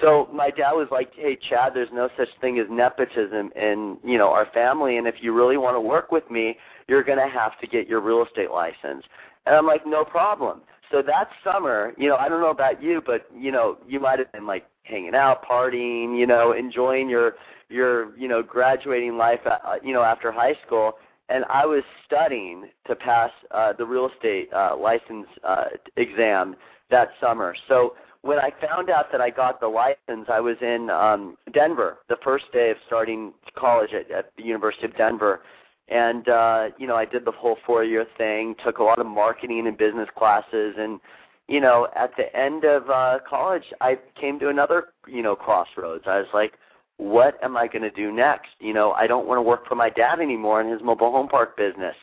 [0.00, 4.16] So my dad was like, "Hey, Chad, there's no such thing as nepotism in you
[4.16, 7.28] know our family, and if you really want to work with me, you're going to
[7.28, 9.04] have to get your real estate license."
[9.46, 13.02] And I'm like, "No problem." So that summer, you know, I don't know about you,
[13.04, 17.34] but you know, you might have been like hanging out, partying, you know, enjoying your
[17.68, 20.94] your you know graduating life, uh, you know, after high school
[21.28, 25.64] and I was studying to pass uh, the real estate uh, license uh,
[25.96, 26.56] exam
[26.90, 27.54] that summer.
[27.68, 31.98] So when I found out that I got the license, I was in um, Denver
[32.08, 35.40] the first day of starting college at, at the University of Denver,
[35.88, 39.66] and uh, you know I did the whole four-year thing, took a lot of marketing
[39.66, 41.00] and business classes, and
[41.48, 46.04] you know, at the end of uh college, I came to another, you know, crossroads.
[46.06, 46.54] I was like,
[46.96, 48.50] what am I going to do next?
[48.60, 51.28] You know, I don't want to work for my dad anymore in his mobile home
[51.28, 51.96] park business.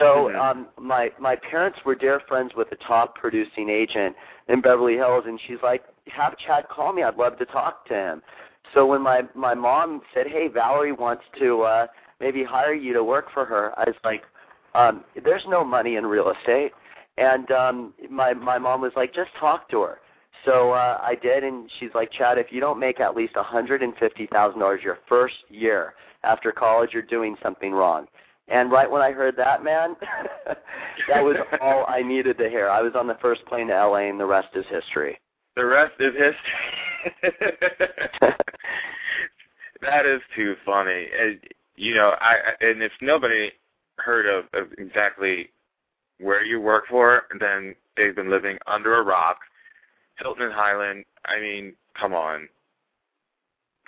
[0.00, 0.40] So Mhm.
[0.40, 4.16] um my my parents were dear friends with a top producing agent
[4.48, 7.02] in Beverly Hills and she's like, "Have Chad call me.
[7.02, 8.22] I'd love to talk to him."
[8.74, 11.86] So when my my mom said, "Hey, Valerie wants to uh
[12.20, 14.24] maybe hire you to work for her." I was like,
[14.74, 16.72] um there's no money in real estate.
[17.16, 20.00] And um my my mom was like, "Just talk to her."
[20.44, 24.82] So uh I did and she's like, "Chad, if you don't make at least $150,000
[24.82, 28.06] your first year after college, you're doing something wrong."
[28.48, 29.96] And right when I heard that, man,
[31.08, 32.68] that was all I needed to hear.
[32.68, 35.18] I was on the first plane to LA, and the rest is history.
[35.56, 36.36] The rest is history.
[39.80, 41.08] that is too funny.
[41.18, 41.40] And,
[41.76, 43.50] you know, I and if nobody
[43.98, 45.50] heard of, of exactly
[46.18, 49.38] where you work for, then they've been living under a rock.
[50.18, 51.04] Hilton and Hyland.
[51.24, 52.48] I mean, come on,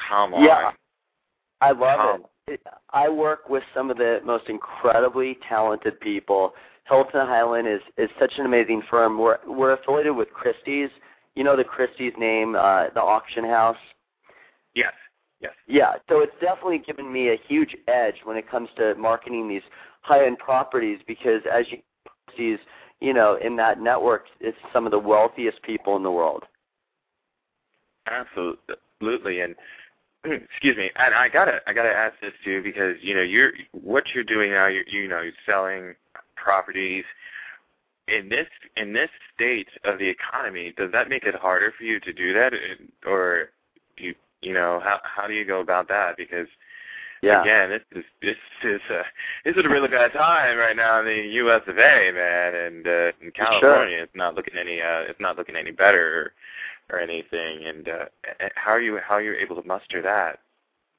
[0.09, 0.45] come on.
[0.45, 0.73] Yeah,
[1.61, 2.31] I love Wow.
[2.47, 2.61] it.
[2.91, 6.55] I work with some of the most incredibly talented people.
[6.89, 9.19] Hilton Hyland is is such an amazing firm.
[9.19, 10.91] We're we're affiliated with Christie's.
[11.35, 13.77] You know the Christie's name, uh, the auction house.
[14.75, 14.93] Yes,
[15.41, 15.53] yes.
[15.67, 19.63] Yeah, so it's definitely given me a huge edge when it comes to marketing these
[20.03, 21.79] high-end properties because as you
[22.37, 22.57] see,
[23.01, 26.45] you know, in that network, it's some of the wealthiest people in the world.
[28.07, 29.55] Absolutely, and
[30.25, 34.05] excuse me, and I gotta I gotta ask this too because you know you're what
[34.15, 34.67] you're doing now.
[34.67, 35.95] You're, you know, you're selling
[36.37, 37.05] properties
[38.09, 38.47] in this
[38.77, 40.73] in this state of the economy.
[40.77, 42.53] Does that make it harder for you to do that,
[43.07, 43.51] or
[43.97, 46.17] you you know how how do you go about that?
[46.17, 46.49] Because
[47.23, 47.43] Yeah.
[47.43, 49.03] again, this is this is a
[49.45, 51.63] this is a really bad time right now in the U.S.
[51.67, 52.11] of A.
[52.13, 56.33] Man, and uh, in California, it's not looking any uh, it's not looking any better
[56.91, 57.67] or, or anything.
[57.67, 58.05] And uh,
[58.55, 60.39] how are you how are you able to muster that?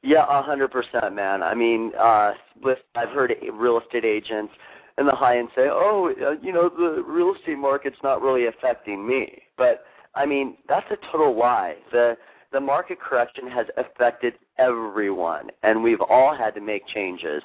[0.01, 1.43] Yeah, a hundred percent, man.
[1.43, 4.53] I mean, uh, with I've heard real estate agents
[4.97, 8.47] in the high end say, "Oh, uh, you know, the real estate market's not really
[8.47, 11.76] affecting me." But I mean, that's a total lie.
[11.91, 12.17] The
[12.52, 17.43] the market correction has affected everyone, and we've all had to make changes.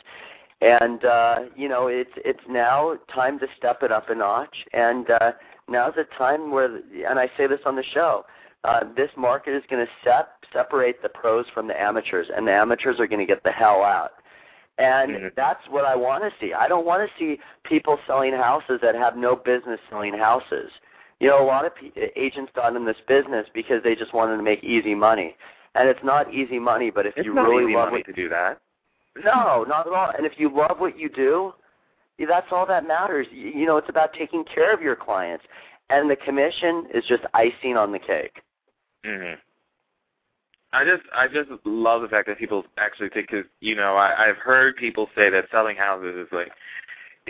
[0.61, 4.57] And uh, you know, it's it's now time to step it up a notch.
[4.73, 5.33] And uh,
[5.69, 6.77] now's the time where,
[7.09, 8.25] and I say this on the show,
[8.65, 12.53] uh, this market is going to sep- separate the pros from the amateurs, and the
[12.53, 14.13] amateurs are going to get the hell out.
[14.79, 15.35] And Mhm.
[15.37, 16.53] that's what I want to see.
[16.53, 20.73] I don't want to see people selling houses that have no business selling houses.
[21.21, 24.37] You know, a lot of pe- agents got in this business because they just wanted
[24.37, 25.37] to make easy money,
[25.75, 26.91] and it's not easy money.
[26.91, 28.61] But if It's you really love what to do that.
[29.25, 30.13] no, not at all.
[30.17, 31.53] And if you love what you do,
[32.19, 33.27] that's all that matters.
[33.31, 35.45] You, you know, it's about taking care of your clients,
[35.91, 38.41] and the commission is just icing on the cake.
[39.05, 39.35] hmm
[40.73, 44.27] I just I just love the fact that people actually think because you know I,
[44.27, 46.51] I've heard people say that selling houses is like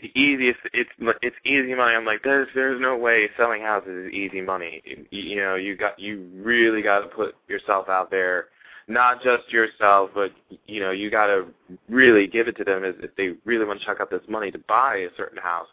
[0.03, 0.61] easiest.
[0.73, 0.91] It's
[1.23, 1.95] it's easy money.
[1.95, 4.83] I'm like there's there's no way selling houses is easy money.
[4.85, 8.47] You, you know you got you really got to put yourself out there,
[8.89, 10.33] not just yourself, but
[10.67, 11.47] you know you got to
[11.89, 14.51] really give it to them as if they really want to chuck up this money
[14.51, 15.69] to buy a certain house.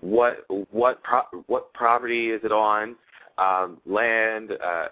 [0.00, 2.96] What what pro, what property is it on?
[3.38, 4.52] Um, land.
[4.52, 4.88] Uh,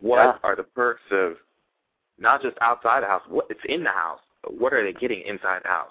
[0.00, 0.38] what Yeah.
[0.42, 1.34] are the perks of
[2.18, 4.20] not just outside the house, what it's in the house.
[4.48, 5.90] What are they getting inside the house?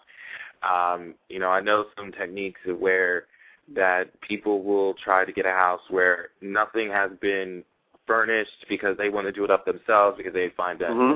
[0.63, 3.25] Um, you know, I know some techniques where
[3.75, 7.63] that people will try to get a house where nothing has been
[8.05, 11.13] furnished because they want to do it up themselves because they find that hmm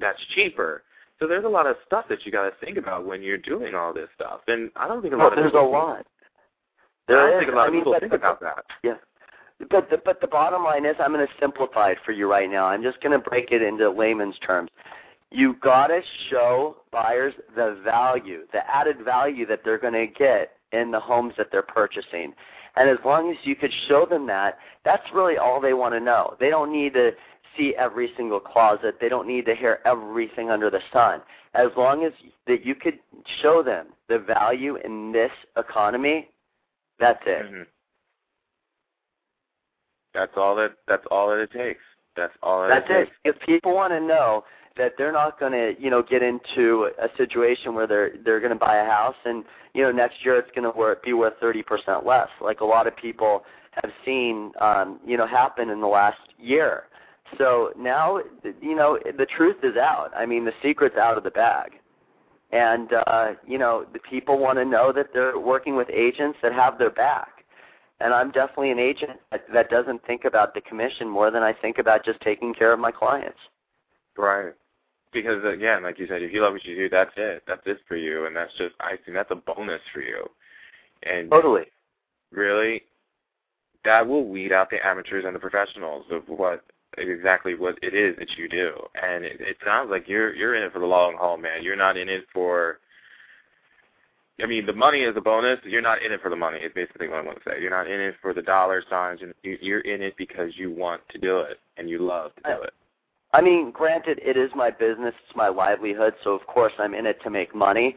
[0.00, 0.82] that's cheaper.
[1.18, 3.74] So there's a lot of stuff that you got to think about when you're doing
[3.74, 6.06] all this stuff, and I don't think a lot Well, of there's a people lot.
[7.08, 8.64] I don't There think a lot I of mean, people think the- about that.
[8.84, 8.94] Yeah.
[9.70, 12.48] But the but the bottom line is I'm going to simplify it for you right
[12.48, 12.66] now.
[12.66, 14.70] I'm just going to break it into layman's terms.
[15.30, 16.00] You got to
[16.30, 21.34] show buyers the value, the added value that they're going to get in the homes
[21.36, 22.32] that they're purchasing.
[22.76, 26.00] And as long as you could show them that, that's really all they want to
[26.00, 26.36] know.
[26.38, 27.10] They don't need to
[27.56, 28.96] see every single closet.
[29.00, 31.20] They don't need to hear everything under the sun.
[31.54, 32.12] As long as
[32.46, 32.98] that you could
[33.42, 36.28] show them the value in this economy,
[37.00, 37.46] that's it.
[37.46, 37.62] hmm
[40.14, 40.72] That's all that.
[40.86, 41.80] That's all that it takes.
[42.16, 43.36] That's all that That's it it.
[43.36, 44.44] If people want to know
[44.78, 48.52] that they're not going to, you know, get into a situation where they're they're going
[48.52, 51.62] to buy a house and you know next year it's going to be worth thirty
[51.62, 53.42] percent less, like a lot of people
[53.82, 56.84] have seen, um, you know, happen in the last year.
[57.36, 58.20] So now,
[58.62, 60.10] you know, the truth is out.
[60.16, 61.72] I mean, the secret's out of the bag,
[62.52, 66.52] and uh, you know, the people want to know that they're working with agents that
[66.52, 67.28] have their back.
[68.00, 71.52] And I'm definitely an agent that, that doesn't think about the commission more than I
[71.52, 73.38] think about just taking care of my clients.
[74.16, 74.52] Right.
[75.12, 77.42] Because again, like you said, if you love what you do, that's it.
[77.46, 80.28] That's it for you, and that's just I think that's a bonus for you.
[81.02, 81.66] And totally.
[82.30, 82.82] Really,
[83.84, 86.62] that will weed out the amateurs and the professionals of what
[86.98, 88.72] exactly what it is that you do.
[89.02, 91.62] And it, it sounds like you're you're in it for the long haul, man.
[91.62, 92.78] You're not in it for
[94.40, 95.58] I mean, the money is a bonus.
[95.64, 96.58] You're not in it for the money.
[96.58, 97.60] Is basically what I want to say.
[97.60, 99.20] You're not in it for the dollar signs.
[99.42, 102.72] You're in it because you want to do it and you love to do it.
[103.32, 105.14] I mean, granted, it is my business.
[105.26, 106.14] It's my livelihood.
[106.24, 107.96] So of course I'm in it to make money.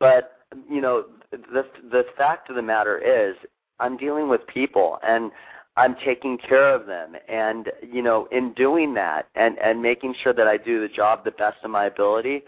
[0.00, 3.36] But you know, the the fact of the matter is,
[3.80, 5.30] I'm dealing with people and
[5.76, 7.14] I'm taking care of them.
[7.28, 11.24] And you know, in doing that and and making sure that I do the job
[11.24, 12.42] the best of my ability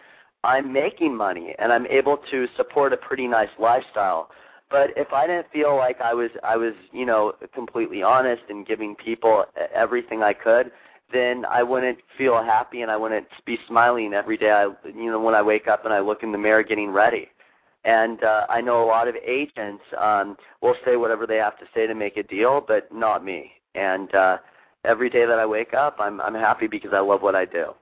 [0.45, 4.29] I'm making money and I'm able to support a pretty nice lifestyle.
[4.71, 8.67] But if I didn't feel like I was I was, you know, completely honest and
[8.67, 10.71] giving people everything I could,
[11.15, 15.21] then I wouldn't feel happy and I wouldn't be smiling every day I you know
[15.21, 17.29] when I wake up and I look in the mirror getting ready.
[17.85, 21.67] And uh, I know a lot of agents um, will say whatever they have to
[21.75, 23.53] say to make a deal, but not me.
[23.75, 24.39] And uh,
[24.85, 27.75] every day that I wake up, I'm I'm happy because I love what I do.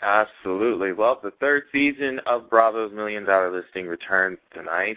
[0.00, 0.92] Absolutely.
[0.92, 4.96] Well, the third season of Bravo's Million Dollar Listing returns tonight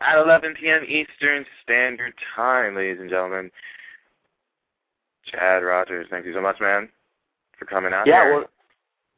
[0.00, 0.84] at 11 p.m.
[0.86, 3.50] Eastern Standard Time, ladies and gentlemen.
[5.26, 6.88] Chad Rogers, thank you so much, man,
[7.58, 8.34] for coming out yeah, here.
[8.34, 8.44] well,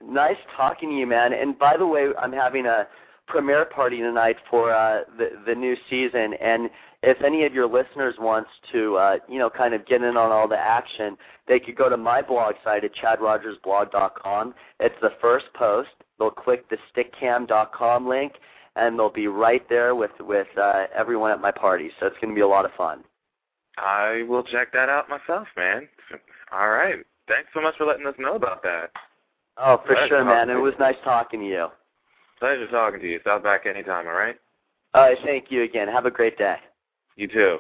[0.04, 1.32] nice talking to you, man.
[1.32, 2.86] And by the way, I'm having a
[3.26, 6.70] premiere party tonight for uh, the the new season, and
[7.02, 10.32] if any of your listeners wants to, uh, you know, kind of get in on
[10.32, 14.54] all the action, they could go to my blog site at chadrogersblog.com.
[14.80, 15.90] It's the first post.
[16.18, 18.32] They'll click the stickam.com link,
[18.74, 21.90] and they'll be right there with with uh, everyone at my party.
[22.00, 23.04] So it's going to be a lot of fun.
[23.80, 25.88] I will check that out myself, man.
[26.52, 26.96] All right.
[27.28, 28.90] Thanks so much for letting us know about that.
[29.56, 30.50] Oh, for sure, man.
[30.50, 31.66] It was nice talking to you.
[32.38, 33.20] Pleasure talking to you.
[33.20, 34.36] Stop back anytime, all right?
[34.94, 35.88] All right, thank you again.
[35.88, 36.56] Have a great day.
[37.16, 37.58] You too.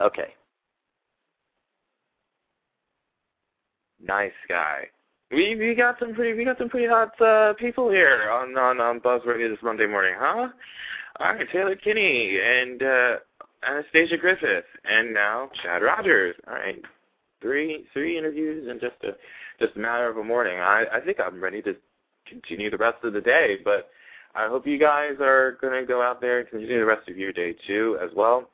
[0.00, 0.34] Okay.
[4.00, 4.88] Nice guy.
[5.30, 8.80] We we got some pretty we got some pretty hot uh, people here on on
[8.80, 10.48] on Radio this Monday morning, huh?
[11.20, 13.16] All right, Taylor Kinney and uh,
[13.66, 16.36] Anastasia Griffith, and now Chad Rogers.
[16.46, 16.80] All right,
[17.40, 19.16] three three interviews in just a
[19.62, 20.58] just a matter of a morning.
[20.58, 21.76] I I think I'm ready to
[22.26, 23.90] continue the rest of the day, but
[24.34, 27.16] I hope you guys are going to go out there and continue the rest of
[27.16, 28.48] your day too as well.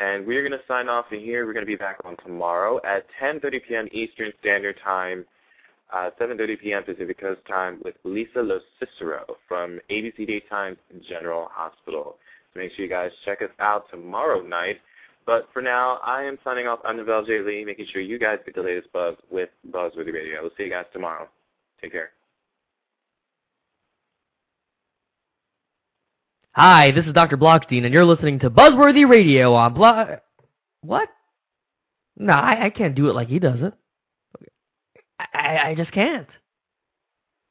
[0.00, 1.44] And we're going to sign off in here.
[1.44, 3.88] We're going to be back on tomorrow at 10.30 p.m.
[3.92, 5.24] Eastern Standard Time,
[5.92, 6.82] uh, 7.30 p.m.
[6.84, 12.16] Pacific Coast Time with Lisa Lo Cicero from ABC Daytime General Hospital.
[12.54, 14.78] Make sure you guys check us out tomorrow night.
[15.24, 16.80] But for now, I am signing off.
[16.84, 17.40] I'm Novell J.
[17.40, 20.42] Lee, making sure you guys get the latest buzz with Buzzworthy Radio.
[20.42, 21.28] We'll see you guys tomorrow.
[21.80, 22.10] Take care.
[26.54, 27.38] Hi, this is Dr.
[27.38, 30.22] Blockstein, and you're listening to Buzzworthy Radio on Block.
[30.82, 31.08] What?
[32.18, 33.72] No, I, I can't do it like he does it.
[35.32, 36.28] I, I just can't.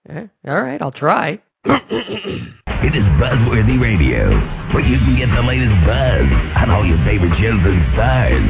[0.09, 1.39] Eh, all right, I'll try.
[2.83, 4.29] it is Buzzworthy Radio,
[4.73, 6.25] where you can get the latest buzz
[6.57, 8.41] on all your favorite shows and stars.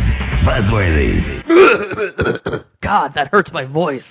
[0.48, 1.20] Buzzworthy.
[2.82, 4.04] God, that hurts my voice.